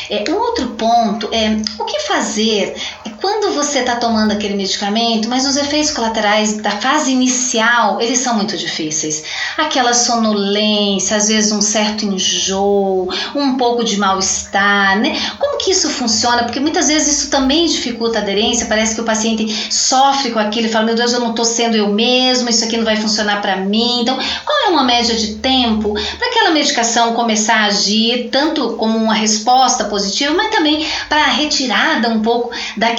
[0.10, 2.76] É, um outro ponto é o que fazer
[3.20, 8.36] quando você está tomando aquele medicamento, mas os efeitos colaterais da fase inicial eles são
[8.36, 9.24] muito difíceis.
[9.58, 15.20] Aquela sonolência, às vezes um certo enjoo, um pouco de mal-estar, né?
[15.40, 16.44] Como que isso funciona?
[16.44, 18.68] Porque muitas vezes isso também dificulta a aderência.
[18.68, 21.76] Parece que o paciente sofre com aquilo e fala: Meu Deus, eu não estou sendo
[21.76, 24.02] eu mesmo, isso aqui não vai funcionar para mim.
[24.02, 28.98] Então, qual é uma média de tempo para aquela medicação começar a agir, tanto como
[28.98, 32.52] uma resposta positiva, mas também para a retirada um pouco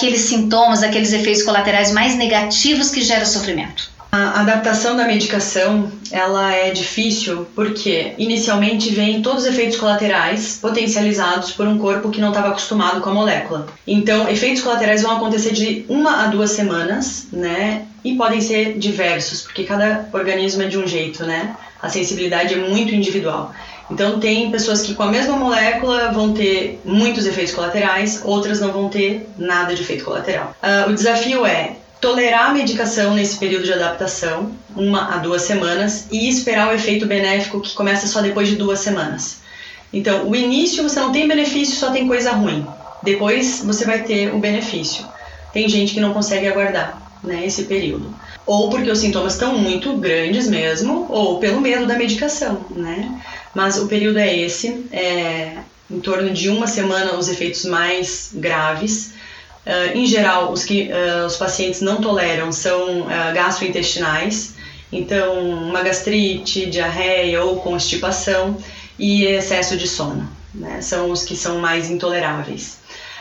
[0.09, 3.90] daqueles sintomas, daqueles efeitos colaterais mais negativos que geram sofrimento?
[4.11, 11.53] A adaptação da medicação ela é difícil porque inicialmente vem todos os efeitos colaterais potencializados
[11.53, 13.66] por um corpo que não estava acostumado com a molécula.
[13.87, 17.83] Então, efeitos colaterais vão acontecer de uma a duas semanas, né?
[18.03, 21.55] E podem ser diversos, porque cada organismo é de um jeito, né?
[21.83, 23.53] A sensibilidade é muito individual.
[23.90, 28.70] Então, tem pessoas que com a mesma molécula vão ter muitos efeitos colaterais, outras não
[28.70, 30.55] vão ter nada de efeito colateral.
[30.62, 36.07] Uh, o desafio é tolerar a medicação nesse período de adaptação, uma a duas semanas,
[36.11, 39.40] e esperar o efeito benéfico que começa só depois de duas semanas.
[39.92, 42.66] Então, o início você não tem benefício, só tem coisa ruim.
[43.03, 45.05] Depois você vai ter o benefício.
[45.53, 48.14] Tem gente que não consegue aguardar né, esse período.
[48.49, 53.21] Ou porque os sintomas estão muito grandes mesmo, ou pelo medo da medicação, né?
[53.55, 55.59] Mas o período é esse, é
[55.91, 59.13] em torno de uma semana os efeitos mais graves,
[59.69, 64.55] Uh, em geral, os que uh, os pacientes não toleram são uh, gastrointestinais,
[64.91, 68.57] então uma gastrite, diarreia ou constipação
[68.99, 70.81] e excesso de sono, né?
[70.81, 72.79] são os que são mais intoleráveis.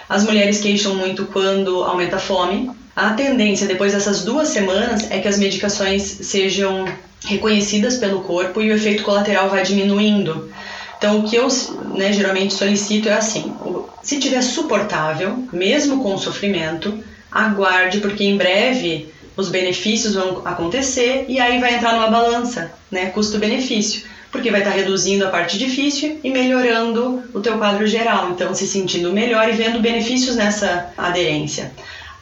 [0.08, 2.72] As mulheres queixam muito quando aumenta a fome.
[2.98, 6.84] A tendência depois dessas duas semanas é que as medicações sejam
[7.24, 10.50] reconhecidas pelo corpo e o efeito colateral vai diminuindo
[10.98, 11.48] Então, o que eu
[11.94, 13.54] né, geralmente solicito é assim:
[14.02, 16.98] se tiver suportável, mesmo com sofrimento,
[17.32, 23.12] aguarde, porque em breve os benefícios vão acontecer e aí vai entrar numa balança, né,
[23.12, 28.56] custo-benefício, porque vai estar reduzindo a parte difícil e melhorando o teu quadro geral, então
[28.56, 31.72] se sentindo melhor e vendo benefícios nessa aderência.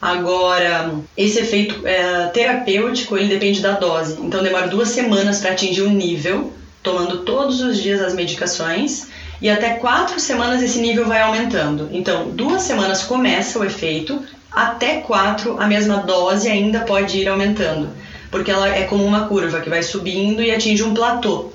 [0.00, 5.82] Agora, esse efeito é, terapêutico ele depende da dose, então demora duas semanas para atingir
[5.82, 9.08] o um nível, tomando todos os dias as medicações
[9.40, 11.88] e até quatro semanas esse nível vai aumentando.
[11.92, 17.88] Então, duas semanas começa o efeito, até quatro a mesma dose ainda pode ir aumentando,
[18.30, 21.52] porque ela é como uma curva que vai subindo e atinge um platô.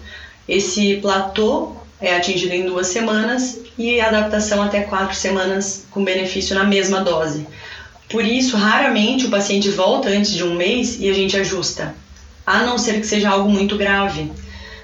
[0.47, 6.63] Esse platô é atingido em duas semanas e adaptação até quatro semanas com benefício na
[6.63, 7.47] mesma dose.
[8.11, 11.95] Por isso, raramente o paciente volta antes de um mês e a gente ajusta,
[12.45, 14.31] a não ser que seja algo muito grave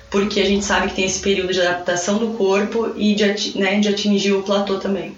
[0.09, 3.79] porque a gente sabe que tem esse período de adaptação do corpo e de, né,
[3.79, 5.15] de atingir o platô também.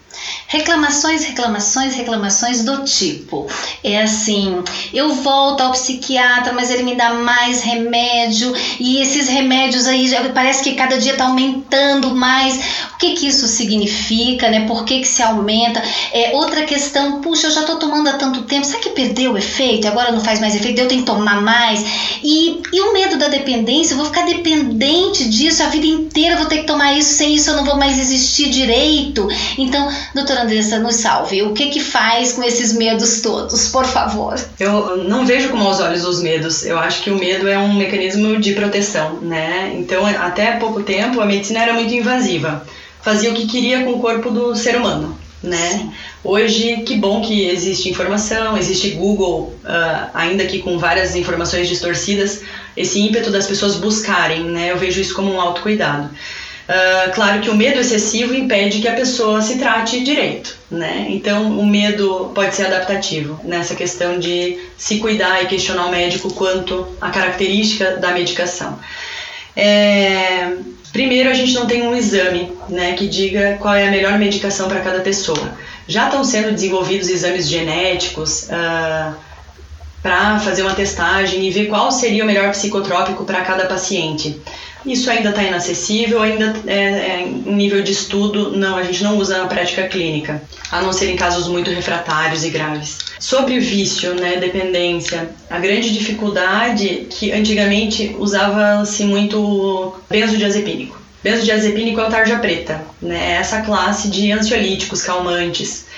[0.47, 3.47] Reclamações, reclamações, reclamações do tipo:
[3.83, 9.85] é assim, eu volto ao psiquiatra, mas ele me dá mais remédio e esses remédios
[9.85, 12.59] aí parece que cada dia está aumentando mais.
[12.93, 14.65] O que que isso significa, né?
[14.67, 15.81] Por que que se aumenta?
[16.11, 19.37] É outra questão, puxa, eu já estou tomando há tanto tempo, será que perdeu o
[19.37, 19.87] efeito?
[19.87, 21.85] Agora não faz mais efeito, eu tenho que tomar mais.
[22.23, 24.23] E, e o medo da dependência, eu vou ficar
[24.79, 27.75] dependente disso a vida inteira, vou ter que tomar isso, sem isso eu não vou
[27.75, 29.27] mais existir direito.
[29.57, 31.41] Então, doutora Andressa, nos salve.
[31.43, 34.39] O que que faz com esses medos todos, por favor?
[34.57, 36.65] Eu não vejo com maus olhos os medos.
[36.65, 39.73] Eu acho que o medo é um mecanismo de proteção, né?
[39.77, 42.65] Então, até pouco tempo, a medicina era muito invasiva.
[43.01, 45.91] Fazia o que queria com o corpo do ser humano, né?
[46.23, 52.41] Hoje, que bom que existe informação, existe Google, uh, ainda que com várias informações distorcidas,
[52.75, 54.71] esse ímpeto das pessoas buscarem, né?
[54.71, 56.09] Eu vejo isso como um autocuidado.
[56.69, 61.07] Uh, claro que o medo excessivo impede que a pessoa se trate direito, né?
[61.09, 66.31] Então, o medo pode ser adaptativo nessa questão de se cuidar e questionar o médico
[66.31, 68.79] quanto à característica da medicação.
[69.55, 70.53] É,
[70.93, 74.67] primeiro, a gente não tem um exame né, que diga qual é a melhor medicação
[74.67, 75.57] para cada pessoa.
[75.87, 79.15] Já estão sendo desenvolvidos exames genéticos uh,
[80.01, 84.39] para fazer uma testagem e ver qual seria o melhor psicotrópico para cada paciente.
[84.85, 89.37] Isso ainda está inacessível, ainda é, é, nível de estudo, não, a gente não usa
[89.37, 92.97] na prática clínica, a não ser em casos muito refratários e graves.
[93.19, 100.97] Sobre o vício, né, dependência, a grande dificuldade que antigamente usava-se muito benzodiazepínico.
[101.21, 105.88] Benzodiazepínico é o tarja preta, né, é essa classe de ansiolíticos, calmantes.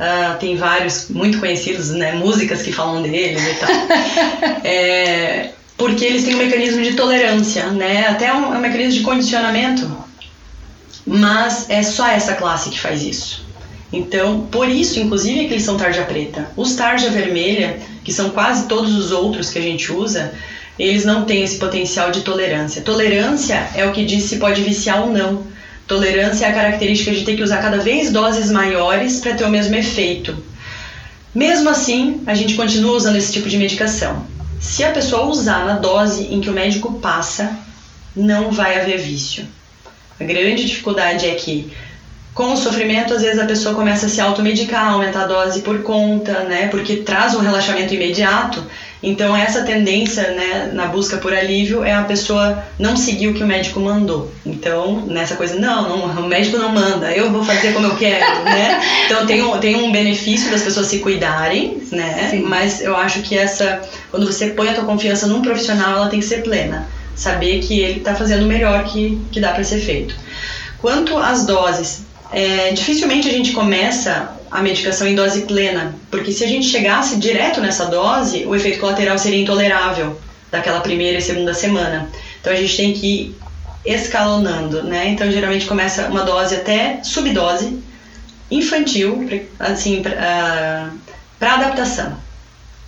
[0.00, 3.68] Uh, tem vários muito conhecidos, né, músicas que falam deles e tal.
[4.64, 8.06] é, porque eles têm um mecanismo de tolerância, né?
[8.06, 9.90] Até um, um mecanismo de condicionamento.
[11.06, 13.44] Mas é só essa classe que faz isso.
[13.92, 16.50] Então, por isso, inclusive, é que eles são tarja preta.
[16.56, 20.32] Os tarja vermelha, que são quase todos os outros que a gente usa,
[20.78, 22.80] eles não têm esse potencial de tolerância.
[22.82, 25.42] Tolerância é o que diz se pode viciar ou não.
[25.90, 29.50] Tolerância é a característica de ter que usar cada vez doses maiores para ter o
[29.50, 30.40] mesmo efeito.
[31.34, 34.24] Mesmo assim, a gente continua usando esse tipo de medicação.
[34.60, 37.58] Se a pessoa usar na dose em que o médico passa,
[38.14, 39.44] não vai haver vício.
[40.20, 41.72] A grande dificuldade é que
[42.34, 45.82] com o sofrimento, às vezes a pessoa começa a se automedicar, aumentar a dose por
[45.82, 46.68] conta, né?
[46.68, 48.64] Porque traz um relaxamento imediato.
[49.02, 53.42] Então, essa tendência, né, na busca por alívio é a pessoa não seguir o que
[53.42, 54.30] o médico mandou.
[54.44, 58.44] Então, nessa coisa, não, não o médico não manda, eu vou fazer como eu quero,
[58.44, 58.80] né?
[59.06, 62.28] Então, tem um, tem um benefício das pessoas se cuidarem, né?
[62.30, 62.42] Sim.
[62.42, 66.20] Mas eu acho que essa, quando você põe a tua confiança num profissional, ela tem
[66.20, 66.86] que ser plena.
[67.16, 70.14] Saber que ele está fazendo o melhor que, que dá para ser feito.
[70.78, 76.42] Quanto às doses, é, dificilmente a gente começa a medicação em dose plena, porque se
[76.42, 80.18] a gente chegasse direto nessa dose, o efeito colateral seria intolerável
[80.50, 82.10] daquela primeira e segunda semana.
[82.40, 83.34] Então a gente tem que
[83.86, 85.08] ir escalonando, né?
[85.08, 87.78] Então geralmente começa uma dose até subdose
[88.50, 92.16] infantil, assim, para adaptação.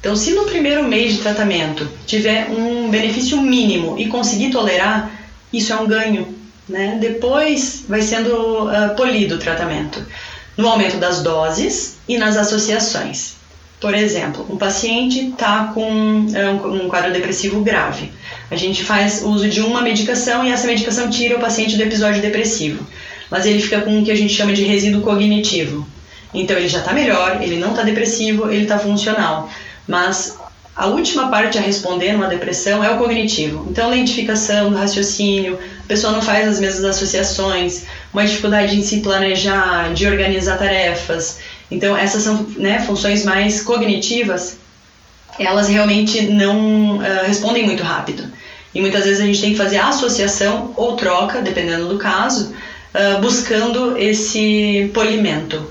[0.00, 5.12] Então, se no primeiro mês de tratamento tiver um benefício mínimo e conseguir tolerar,
[5.52, 6.98] isso é um ganho né?
[7.00, 10.04] Depois vai sendo uh, polido o tratamento
[10.56, 13.34] no aumento das doses e nas associações.
[13.80, 18.12] Por exemplo, um paciente está com uh, um quadro depressivo grave.
[18.50, 22.22] A gente faz uso de uma medicação e essa medicação tira o paciente do episódio
[22.22, 22.86] depressivo,
[23.28, 25.86] mas ele fica com o que a gente chama de resíduo cognitivo.
[26.32, 29.50] Então ele já está melhor, ele não está depressivo, ele está funcional,
[29.88, 30.38] mas
[30.74, 33.66] a última parte a responder numa depressão é o cognitivo.
[33.70, 39.00] Então, lentificação do raciocínio, a pessoa não faz as mesmas associações, uma dificuldade em se
[39.00, 41.38] planejar, de organizar tarefas.
[41.70, 44.58] Então, essas são né, funções mais cognitivas,
[45.38, 48.24] elas realmente não uh, respondem muito rápido.
[48.74, 52.54] E muitas vezes a gente tem que fazer associação ou troca, dependendo do caso,
[52.94, 55.66] uh, buscando esse polimento.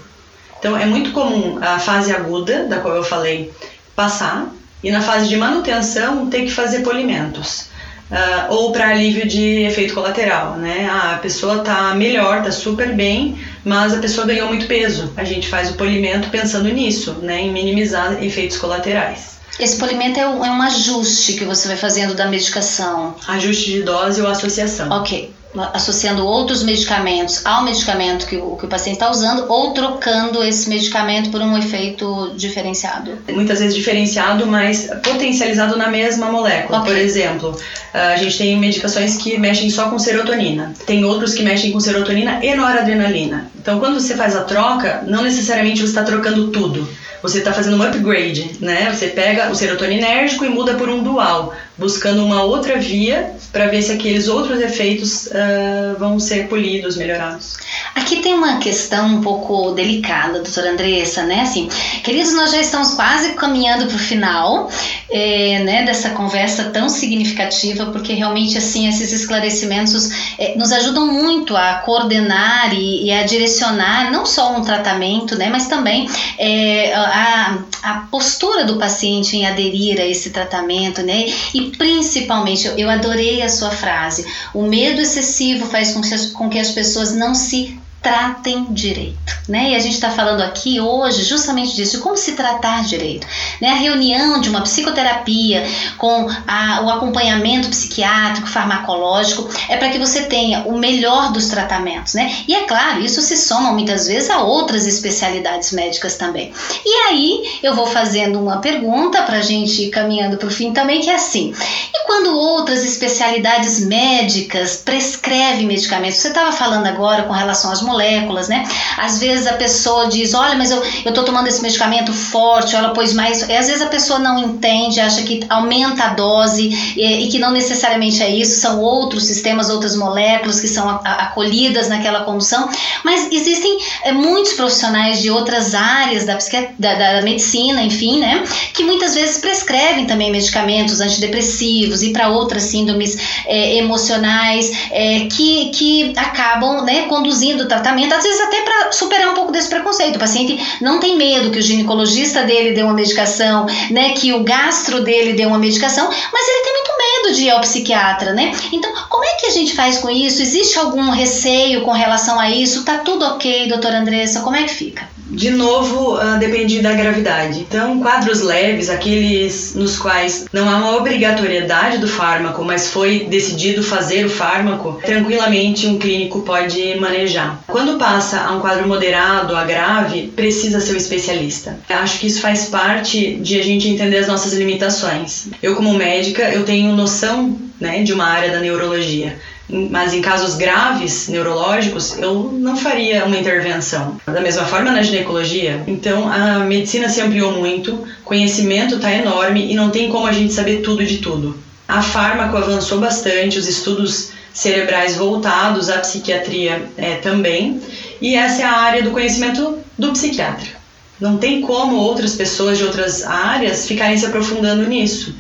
[0.58, 3.52] Então, é muito comum a fase aguda, da qual eu falei,
[3.96, 4.52] passar,
[4.84, 7.71] e na fase de manutenção ter que fazer polimentos.
[8.12, 10.86] Uh, ou para alívio de efeito colateral, né?
[10.92, 15.14] Ah, a pessoa tá melhor, tá super bem, mas a pessoa ganhou muito peso.
[15.16, 17.40] A gente faz o polimento pensando nisso, né?
[17.40, 19.40] Em minimizar efeitos colaterais.
[19.58, 23.16] Esse polimento é um, é um ajuste que você vai fazendo da medicação.
[23.28, 24.90] Ajuste de dose ou associação.
[24.90, 25.34] Ok
[25.74, 30.70] associando outros medicamentos ao medicamento que o, que o paciente está usando ou trocando esse
[30.70, 33.18] medicamento por um efeito diferenciado?
[33.30, 36.80] Muitas vezes diferenciado, mas potencializado na mesma molécula.
[36.80, 36.94] Okay.
[36.94, 37.60] Por exemplo,
[37.94, 42.40] a gente tem medicações que mexem só com serotonina, tem outros que mexem com serotonina
[42.44, 43.52] e noradrenalina.
[43.60, 46.88] Então, quando você faz a troca, não necessariamente você está trocando tudo
[47.22, 48.92] você está fazendo um upgrade, né?
[48.92, 53.82] Você pega o serotoninérgico e muda por um dual, buscando uma outra via para ver
[53.82, 57.58] se aqueles outros efeitos uh, vão ser polidos, melhorados.
[57.96, 61.42] Aqui tem uma questão um pouco delicada, doutora Andressa, né?
[61.42, 61.70] Assim,
[62.04, 64.70] queridos, nós já estamos quase caminhando para o final
[65.10, 71.58] é, né, dessa conversa tão significativa, porque realmente, assim, esses esclarecimentos é, nos ajudam muito
[71.58, 77.58] a coordenar e, e, a direcionar não só um tratamento, né, mas também é, a,
[77.84, 81.26] a postura do paciente em aderir a esse tratamento, né?
[81.54, 86.50] E principalmente, eu adorei a sua frase, o medo excessivo faz com que as, com
[86.50, 89.72] que as pessoas não se tratem direito, né?
[89.72, 93.28] E a gente está falando aqui hoje justamente disso, de como se tratar direito,
[93.62, 93.70] né?
[93.70, 95.64] A reunião de uma psicoterapia
[95.98, 102.16] com a, o acompanhamento psiquiátrico, farmacológico, é para que você tenha o melhor dos tratamentos,
[102.16, 102.36] né?
[102.48, 106.52] E é claro, isso se soma muitas vezes a outras especialidades médicas também.
[106.84, 110.74] E aí eu vou fazendo uma pergunta para a gente ir caminhando para o fim
[110.74, 111.54] também, que é assim:
[111.94, 116.18] e quando outras especialidades médicas prescrevem medicamentos?
[116.18, 118.64] Você estava falando agora com relação às moléculas, né?
[118.98, 123.14] Às vezes a pessoa diz, olha, mas eu, tô tomando esse medicamento forte, ela pôs
[123.14, 123.48] mais.
[123.48, 127.40] E às vezes a pessoa não entende, acha que aumenta a dose e, e que
[127.40, 132.70] não necessariamente é isso, são outros sistemas, outras moléculas que são acolhidas naquela condução.
[133.04, 136.38] Mas existem é, muitos profissionais de outras áreas da,
[136.80, 138.44] da, da medicina, enfim, né?
[138.74, 145.70] Que muitas vezes prescrevem também medicamentos antidepressivos e para outras síndromes é, emocionais é, que,
[145.70, 150.16] que acabam né, conduzindo tratamento, às vezes até para superar um pouco desse preconceito.
[150.16, 154.44] O paciente não tem medo que o ginecologista dele dê uma medicação, né, que o
[154.44, 158.52] gastro dele dê uma medicação, mas ele tem muito medo de ir ao psiquiatra, né?
[158.72, 160.42] Então, como é que a gente faz com isso?
[160.42, 162.86] Existe algum receio com relação a isso?
[162.86, 164.42] Tá tudo ok, doutora Andressa?
[164.42, 165.21] Como é que fica?
[165.32, 167.62] De novo, uh, depende da gravidade.
[167.62, 173.82] Então, quadros leves, aqueles nos quais não há uma obrigatoriedade do fármaco, mas foi decidido
[173.82, 177.64] fazer o fármaco, tranquilamente um clínico pode manejar.
[177.68, 181.80] Quando passa a um quadro moderado, a grave, precisa ser um especialista.
[181.90, 185.48] Acho que isso faz parte de a gente entender as nossas limitações.
[185.64, 189.38] Eu, como médica, eu tenho noção né, de uma área da neurologia
[189.72, 194.20] mas em casos graves neurológicos eu não faria uma intervenção.
[194.26, 195.84] Da mesma forma na ginecologia.
[195.88, 200.54] Então a medicina se ampliou muito, conhecimento está enorme e não tem como a gente
[200.54, 201.58] saber tudo de tudo.
[201.88, 207.82] A fármaco avançou bastante, os estudos cerebrais voltados à psiquiatria é, também,
[208.22, 210.82] e essa é a área do conhecimento do psiquiatra.
[211.20, 215.36] Não tem como outras pessoas de outras áreas ficarem se aprofundando nisso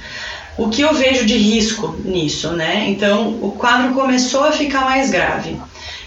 [0.58, 2.86] o que eu vejo de risco nisso, né?
[2.88, 5.58] Então, o quadro começou a ficar mais grave.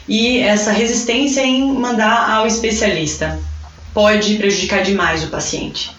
[0.07, 3.39] E essa resistência em mandar ao especialista
[3.93, 5.91] pode prejudicar demais o paciente.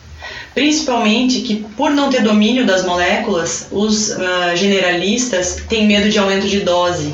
[0.54, 6.48] Principalmente que, por não ter domínio das moléculas, os uh, generalistas têm medo de aumento
[6.48, 7.14] de dose.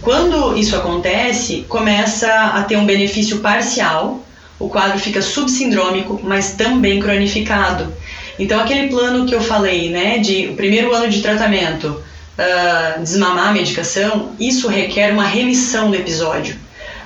[0.00, 4.24] Quando isso acontece, começa a ter um benefício parcial,
[4.58, 7.92] o quadro fica subsindrômico, mas também cronificado.
[8.38, 13.48] Então, aquele plano que eu falei, né, de o primeiro ano de tratamento, uh, desmamar
[13.48, 16.56] a medicação, isso requer uma remissão do episódio.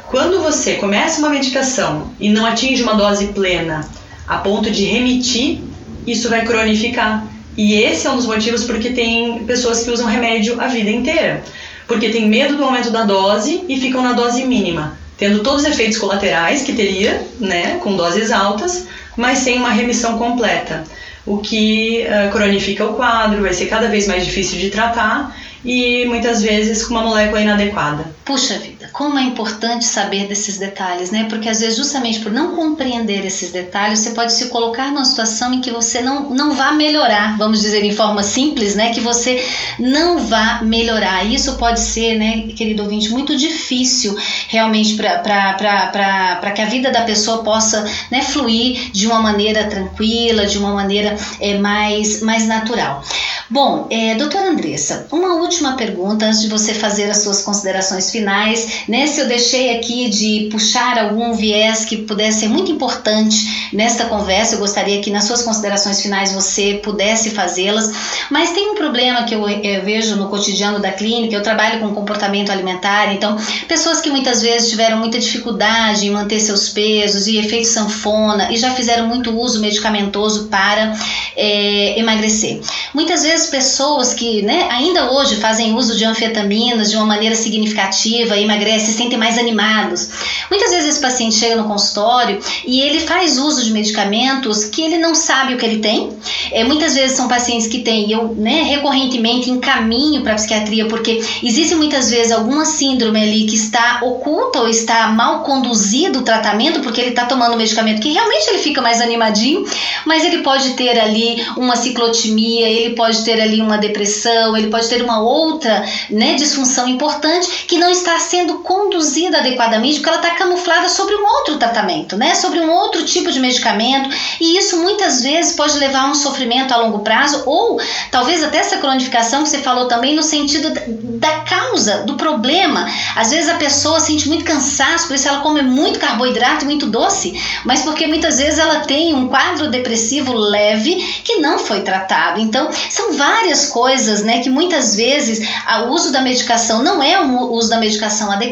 [0.08, 3.88] Quando você começa uma medicação e não atinge uma dose plena
[4.28, 5.60] a ponto de remitir,
[6.06, 7.26] isso vai cronificar.
[7.56, 11.42] E esse é um dos motivos porque tem pessoas que usam remédio a vida inteira.
[11.86, 15.68] Porque tem medo do aumento da dose e ficam na dose mínima, tendo todos os
[15.68, 20.84] efeitos colaterais que teria, né, com doses altas, mas sem uma remissão completa.
[21.26, 26.04] O que uh, cronifica o quadro, vai ser cada vez mais difícil de tratar e
[26.06, 28.06] muitas vezes com uma molécula inadequada.
[28.24, 31.26] Puxa vida, como é importante saber desses detalhes, né?
[31.28, 35.52] Porque às vezes, justamente por não compreender esses detalhes, você pode se colocar numa situação
[35.54, 38.92] em que você não, não vá melhorar, vamos dizer em forma simples, né?
[38.92, 39.44] Que você
[39.78, 41.24] não vá melhorar.
[41.24, 44.16] Isso pode ser, né, querido ouvinte, muito difícil
[44.48, 50.58] realmente para que a vida da pessoa possa né, fluir de uma maneira tranquila, de
[50.58, 53.02] uma maneira é, mais, mais natural.
[53.48, 58.81] Bom, é, doutora Andressa, uma última pergunta antes de você fazer as suas considerações finais,
[58.88, 59.06] né?
[59.06, 64.54] Se eu deixei aqui de puxar algum viés que pudesse ser muito importante nesta conversa,
[64.54, 67.90] eu gostaria que nas suas considerações finais você pudesse fazê-las.
[68.30, 71.94] Mas tem um problema que eu, eu vejo no cotidiano da clínica, eu trabalho com
[71.94, 73.36] comportamento alimentar, então
[73.68, 78.56] pessoas que muitas vezes tiveram muita dificuldade em manter seus pesos e efeito sanfona e
[78.56, 80.94] já fizeram muito uso medicamentoso para
[81.36, 82.60] é, emagrecer.
[82.94, 88.38] Muitas vezes pessoas que né, ainda hoje fazem uso de anfetaminas de uma maneira significativa,
[88.38, 90.08] emagrecem, se sentem mais animados.
[90.50, 94.98] Muitas vezes esse paciente chega no consultório e ele faz uso de medicamentos que ele
[94.98, 96.10] não sabe o que ele tem.
[96.50, 101.22] É, muitas vezes são pacientes que têm, eu né, recorrentemente encaminho para a psiquiatria, porque
[101.42, 106.80] existe muitas vezes alguma síndrome ali que está oculta ou está mal conduzido o tratamento,
[106.80, 109.64] porque ele está tomando medicamento que realmente ele fica mais animadinho,
[110.04, 114.88] mas ele pode ter ali uma ciclotimia, ele pode ter ali uma depressão, ele pode
[114.88, 120.34] ter uma outra né, disfunção importante que não está sendo conduzida adequadamente porque ela está
[120.34, 124.08] camuflada sobre um outro tratamento, né, sobre um outro tipo de medicamento
[124.40, 128.58] e isso muitas vezes pode levar a um sofrimento a longo prazo ou talvez até
[128.58, 130.72] essa cronificação que você falou também no sentido
[131.18, 132.86] da causa, do problema.
[133.14, 137.40] Às vezes a pessoa sente muito cansaço, por isso ela come muito carboidrato muito doce,
[137.64, 140.94] mas porque muitas vezes ela tem um quadro depressivo leve
[141.24, 142.40] que não foi tratado.
[142.40, 145.46] Então, são várias coisas, né, que muitas vezes
[145.84, 148.51] o uso da medicação não é o uso da medicação adequado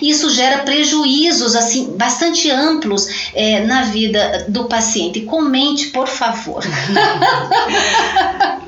[0.00, 5.22] e isso gera prejuízos assim bastante amplos é, na vida do paciente.
[5.22, 6.64] Comente, por favor.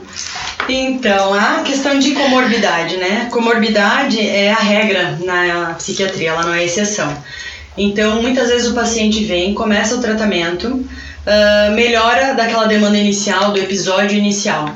[0.69, 3.29] Então, a questão de comorbidade, né?
[3.31, 7.17] Comorbidade é a regra na psiquiatria, ela não é exceção.
[7.77, 13.59] Então, muitas vezes o paciente vem, começa o tratamento, uh, melhora daquela demanda inicial, do
[13.59, 14.71] episódio inicial,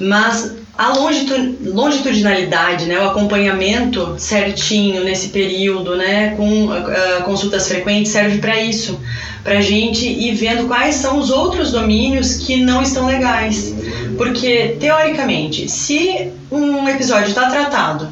[0.00, 8.38] mas a longitudinalidade, né, o acompanhamento certinho nesse período, né, com uh, consultas frequentes, serve
[8.38, 9.00] para isso,
[9.42, 13.74] para a gente ir vendo quais são os outros domínios que não estão legais.
[14.18, 18.08] Porque, teoricamente, se um episódio está tratado,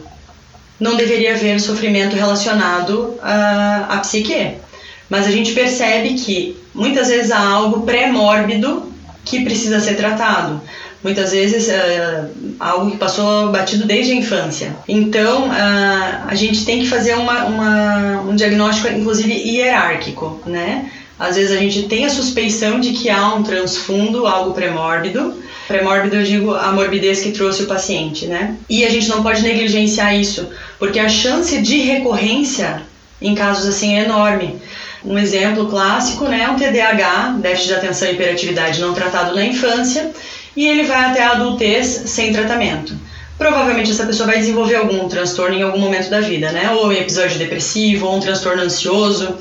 [0.79, 4.53] não deveria haver sofrimento relacionado à, à psique.
[5.09, 8.93] Mas a gente percebe que muitas vezes há algo pré-mórbido
[9.25, 10.61] que precisa ser tratado.
[11.05, 12.25] Muitas vezes é
[12.59, 14.75] algo que passou batido desde a infância.
[14.89, 20.91] Então a gente tem que fazer uma, uma, um diagnóstico, inclusive hierárquico, né?
[21.19, 25.35] Às vezes a gente tem a suspeição de que há um transfundo, algo pré-mórbido,
[25.67, 28.57] Pré-mórbido, eu digo a morbidez que trouxe o paciente, né?
[28.69, 32.83] E a gente não pode negligenciar isso, porque a chance de recorrência
[33.21, 34.61] em casos assim é enorme.
[35.03, 39.45] Um exemplo clássico, né, é um TDAH, déficit de atenção e hiperatividade não tratado na
[39.45, 40.11] infância,
[40.57, 42.97] e ele vai até a adultez sem tratamento.
[43.37, 46.71] Provavelmente essa pessoa vai desenvolver algum transtorno em algum momento da vida, né?
[46.71, 49.39] Ou um episódio depressivo, ou um transtorno ansioso,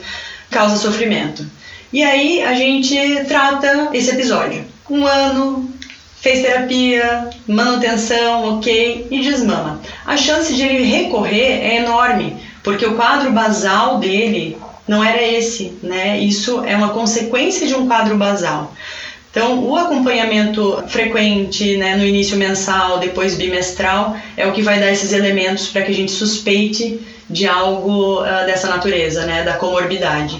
[0.49, 1.45] causa sofrimento.
[1.91, 2.95] E aí a gente
[3.28, 4.66] trata esse episódio.
[4.89, 5.72] Um ano,
[6.20, 9.80] fez terapia, manutenção, ok, e desmama.
[10.05, 14.57] A chance de ele recorrer é enorme, porque o quadro basal dele
[14.88, 16.18] não era esse, né?
[16.20, 18.74] Isso é uma consequência de um quadro basal.
[19.34, 24.91] Então, o acompanhamento frequente, né, no início mensal, depois bimestral, é o que vai dar
[24.91, 30.39] esses elementos para que a gente suspeite de algo uh, dessa natureza, né, da comorbidade.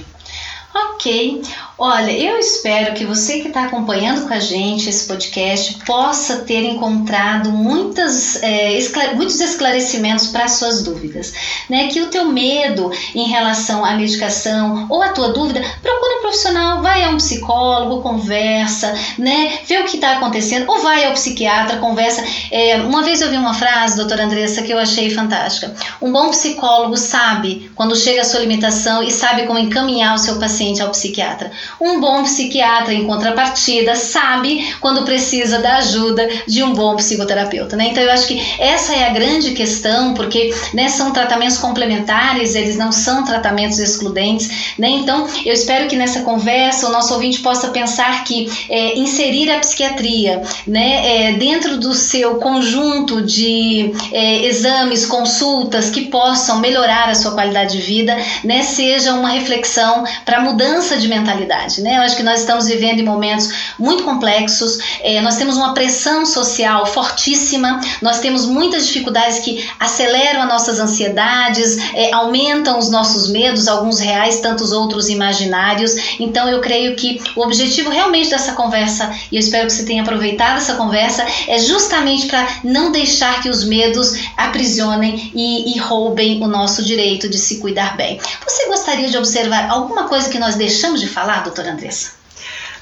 [0.75, 1.41] Ok.
[1.76, 6.63] Olha, eu espero que você que está acompanhando com a gente esse podcast possa ter
[6.65, 11.34] encontrado muitas, é, esclare muitos esclarecimentos para as suas dúvidas.
[11.67, 11.88] Né?
[11.88, 16.84] Que o teu medo em relação à medicação ou a tua dúvida, procure um profissional,
[16.84, 19.57] vai a um psicólogo, conversa, né?
[19.67, 22.24] vê o que está acontecendo, ou vai ao psiquiatra, conversa.
[22.51, 25.74] É, uma vez eu vi uma frase, doutora Andressa, que eu achei fantástica.
[25.99, 30.38] Um bom psicólogo sabe quando chega a sua limitação e sabe como encaminhar o seu
[30.38, 36.74] paciente ao psiquiatra Um bom psiquiatra, em contrapartida, sabe quando precisa da ajuda de um
[36.74, 37.88] bom psicoterapeuta, né?
[37.91, 42.78] Então eu acho que essa é a grande questão, porque né, são tratamentos complementares, eles
[42.78, 44.89] não são tratamentos excludentes, né?
[44.89, 49.59] Então eu espero que nessa conversa o nosso ouvinte possa pensar que é, inserir a
[49.59, 57.16] psiquiatria, né, é, dentro do seu conjunto de é, exames, consultas que possam melhorar a
[57.16, 61.97] sua qualidade de vida, né, seja uma reflexão para mudança de mentalidade, né?
[61.97, 66.25] Eu acho que nós estamos vivendo em momentos muito complexos, é, nós temos uma pressão
[66.25, 73.29] social fortíssima, nós temos muitas dificuldades que aceleram as nossas ansiedades, é, aumentam os nossos
[73.29, 76.19] medos, alguns reais, tantos outros imaginários.
[76.19, 80.01] Então eu creio que o objetivo realmente dessa conversa, e eu espero que você tenha
[80.01, 86.41] aproveitado essa conversa, é justamente para não deixar que os medos aprisionem e, e roubem
[86.43, 88.19] o nosso direito de se cuidar bem.
[88.47, 92.23] Você gostaria de observar alguma coisa que nós deixamos de falar, doutora Andressa?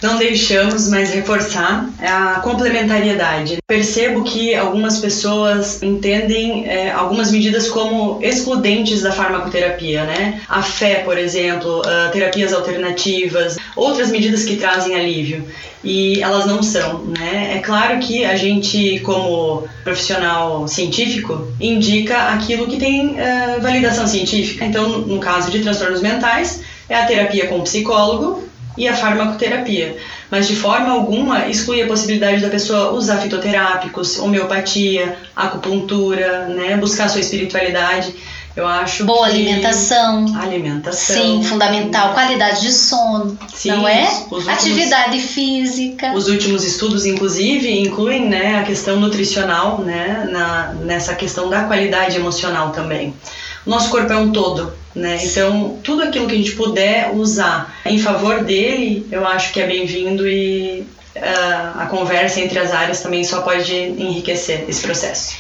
[0.02, 3.60] não deixamos, mas reforçar a complementariedade.
[3.68, 10.42] Percebo que algumas pessoas entendem é, algumas medidas como excludentes da farmacoterapia, né?
[10.50, 15.46] A fé, por exemplo, uh, terapias alternativas, outras medidas que trazem alívio
[15.84, 17.58] e elas não são, né?
[17.58, 24.66] É claro que a gente, como profissional científico, indica aquilo que tem uh, validação científica.
[24.66, 29.98] Então, no caso de transtornos mentais, é a terapia com psicólogo e a farmacoterapia,
[30.30, 37.10] mas de forma alguma exclui a possibilidade da pessoa usar fitoterápicos, homeopatia, acupuntura, né, buscar
[37.10, 38.14] sua espiritualidade.
[38.54, 39.36] Eu acho boa que...
[39.36, 40.26] alimentação.
[40.38, 41.16] Alimentação.
[41.16, 42.14] Sim, fundamental.
[42.14, 44.10] Qualidade de sono, Sim, não é?
[44.30, 46.14] Últimos, Atividade física.
[46.14, 52.18] Os últimos estudos, inclusive, incluem né, a questão nutricional, né, na, nessa questão da qualidade
[52.18, 53.14] emocional também.
[53.66, 55.20] O nosso corpo é um todo, né?
[55.24, 59.68] Então, tudo aquilo que a gente puder usar em favor dele, eu acho que é
[59.68, 60.86] bem-vindo e
[61.16, 65.36] uh, a conversa entre as áreas também só pode enriquecer esse processo.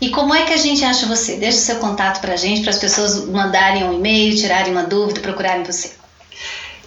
[0.00, 1.36] E como é que a gente acha você?
[1.36, 4.82] Deixa o seu contato para a gente, para as pessoas mandarem um e-mail, tirarem uma
[4.82, 5.92] dúvida, procurarem você.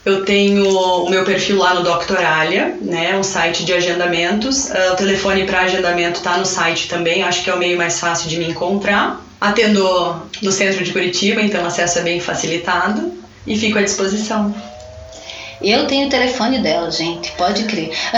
[0.05, 4.69] Eu tenho o meu perfil lá no Doctoralia, né, um site de agendamentos.
[4.69, 7.99] Uh, o telefone para agendamento está no site também, acho que é o meio mais
[7.99, 9.24] fácil de me encontrar.
[9.45, 13.13] Atendo no centro de Curitiba, então o acesso é bem facilitado
[13.45, 14.55] e fico à disposição.
[15.65, 17.91] Eu tenho o telefone dela, gente, pode crer.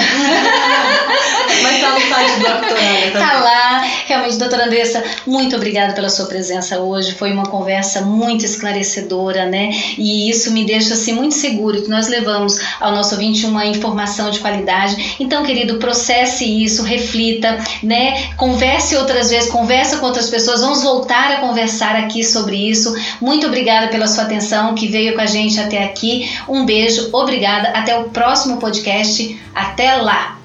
[1.64, 3.82] Mas tá no site do Doutora Tá lá.
[4.06, 7.14] Realmente, doutora Andressa, muito obrigada pela sua presença hoje.
[7.14, 9.70] Foi uma conversa muito esclarecedora, né?
[9.98, 14.30] E isso me deixa assim muito seguro que nós levamos ao nosso ouvinte uma informação
[14.30, 15.16] de qualidade.
[15.20, 18.30] Então, querido, processe isso, reflita, né?
[18.36, 20.62] Converse outras vezes, conversa com outras pessoas.
[20.62, 22.94] Vamos voltar a conversar aqui sobre isso.
[23.22, 26.30] Muito obrigada pela sua atenção que veio com a gente até aqui.
[26.48, 27.70] Um beijo, obrigada.
[27.70, 29.40] Até o próximo podcast.
[29.54, 30.37] Até lá!